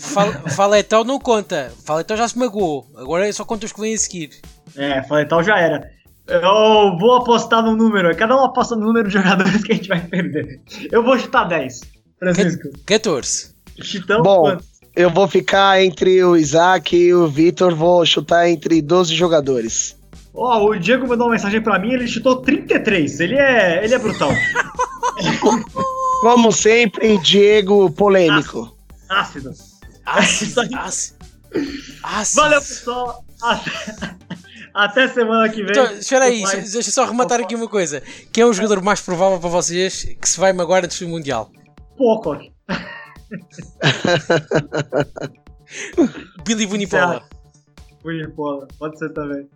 Faletão 0.48 1.04
não 1.04 1.18
conta. 1.18 1.72
Faletão 1.84 2.16
já 2.16 2.26
se 2.26 2.38
magoou. 2.38 2.86
Agora 2.96 3.28
é 3.28 3.32
só 3.32 3.44
conta 3.44 3.66
os 3.66 3.72
que 3.72 3.80
vêm 3.80 3.94
a 3.94 3.98
seguir. 3.98 4.30
É, 4.76 5.02
Faletão 5.02 5.42
já 5.42 5.58
era. 5.58 5.90
Eu 6.26 6.96
vou 6.98 7.16
apostar 7.16 7.62
no 7.62 7.76
número. 7.76 8.14
Cada 8.16 8.36
um 8.36 8.44
aposta 8.44 8.76
no 8.76 8.86
número 8.86 9.08
de 9.08 9.14
jogadores 9.14 9.62
que 9.64 9.72
a 9.72 9.74
gente 9.74 9.88
vai 9.88 10.00
perder. 10.00 10.60
Eu 10.90 11.02
vou 11.02 11.18
chutar 11.18 11.44
10. 11.44 11.80
Francisco. 12.18 12.68
14. 12.86 13.54
Chitão, 13.82 14.22
Bom, 14.22 14.42
quanto? 14.42 14.64
eu 14.94 15.10
vou 15.10 15.26
ficar 15.26 15.82
entre 15.82 16.22
o 16.22 16.36
Isaac 16.36 16.96
e 16.96 17.12
o 17.12 17.26
Vitor. 17.26 17.74
Vou 17.74 18.06
chutar 18.06 18.48
entre 18.48 18.80
12 18.80 19.14
jogadores. 19.14 19.99
Ó, 20.32 20.58
oh, 20.58 20.70
o 20.70 20.78
Diego 20.78 21.08
mandou 21.08 21.26
uma 21.26 21.32
mensagem 21.32 21.60
para 21.60 21.78
mim, 21.78 21.92
ele 21.92 22.06
chutou 22.06 22.40
33. 22.42 23.20
Ele 23.20 23.36
é, 23.36 23.84
ele 23.84 23.94
é 23.94 23.98
brutal. 23.98 24.30
Como 26.20 26.52
sempre, 26.52 27.18
Diego 27.18 27.90
polêmico. 27.90 28.76
Ácido. 29.08 29.52
Ácido. 30.06 30.60
Ácido. 30.76 31.18
Ácido. 32.02 32.42
Valeu, 32.42 32.60
pessoal. 32.60 33.24
Até, 33.42 33.70
até 34.74 35.08
semana 35.08 35.48
que 35.48 35.62
vem. 35.62 35.70
Então, 35.70 35.90
espera 35.92 36.26
aí, 36.26 36.42
deixa 36.42 36.78
eu 36.78 36.82
só 36.82 37.06
rematar 37.06 37.40
aqui 37.40 37.54
uma 37.54 37.68
coisa. 37.68 38.02
Quem 38.32 38.42
é 38.42 38.46
o 38.46 38.52
jogador 38.52 38.82
mais 38.82 39.00
provável 39.00 39.40
para 39.40 39.48
vocês 39.48 40.04
que 40.20 40.28
se 40.28 40.38
vai 40.38 40.52
magoar 40.52 40.84
antes 40.84 41.00
do 41.00 41.08
Mundial? 41.08 41.50
Pocock. 41.96 42.52
Billy 46.44 46.66
Bunipola. 46.66 47.22
Bunipola, 48.02 48.68
pode 48.78 48.98
ser 48.98 49.10
também. 49.12 49.48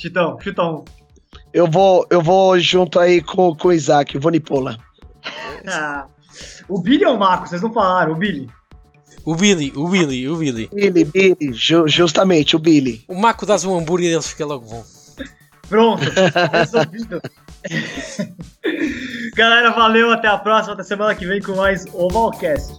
Chitão, 0.00 0.38
chutão. 0.40 0.82
Eu 1.52 1.70
vou, 1.70 2.06
eu 2.08 2.22
vou 2.22 2.58
junto 2.58 2.98
aí 2.98 3.20
com, 3.20 3.54
com 3.54 3.68
o 3.68 3.72
Isaac, 3.72 4.16
o 4.16 4.20
Vonipola. 4.20 4.78
ah, 5.68 6.06
o 6.66 6.80
Billy 6.80 7.04
ou 7.04 7.16
o 7.16 7.18
Marco? 7.18 7.46
Vocês 7.46 7.60
não 7.60 7.70
falaram, 7.70 8.12
o 8.12 8.16
Billy. 8.16 8.48
O 9.26 9.34
Billy, 9.36 9.70
o 9.76 9.86
Billy, 9.88 10.26
o 10.26 10.36
Billy. 10.36 10.70
Billy, 10.72 11.04
Billy, 11.04 11.52
ju 11.52 11.86
justamente, 11.86 12.56
o 12.56 12.58
Billy. 12.58 13.04
O 13.06 13.14
Marco 13.14 13.44
dá 13.44 13.56
um 13.56 13.78
hambúrguer 13.78 14.10
e 14.10 14.14
ele 14.14 14.22
fica 14.22 14.46
logo 14.46 14.64
bom. 14.64 14.82
Pronto, 15.68 16.02
resolvido. 16.50 17.20
Galera, 19.36 19.70
valeu, 19.70 20.10
até 20.12 20.28
a 20.28 20.38
próxima, 20.38 20.72
até 20.72 20.82
semana 20.82 21.14
que 21.14 21.26
vem 21.26 21.42
com 21.42 21.54
mais 21.56 21.84
Ovalcast. 21.92 22.72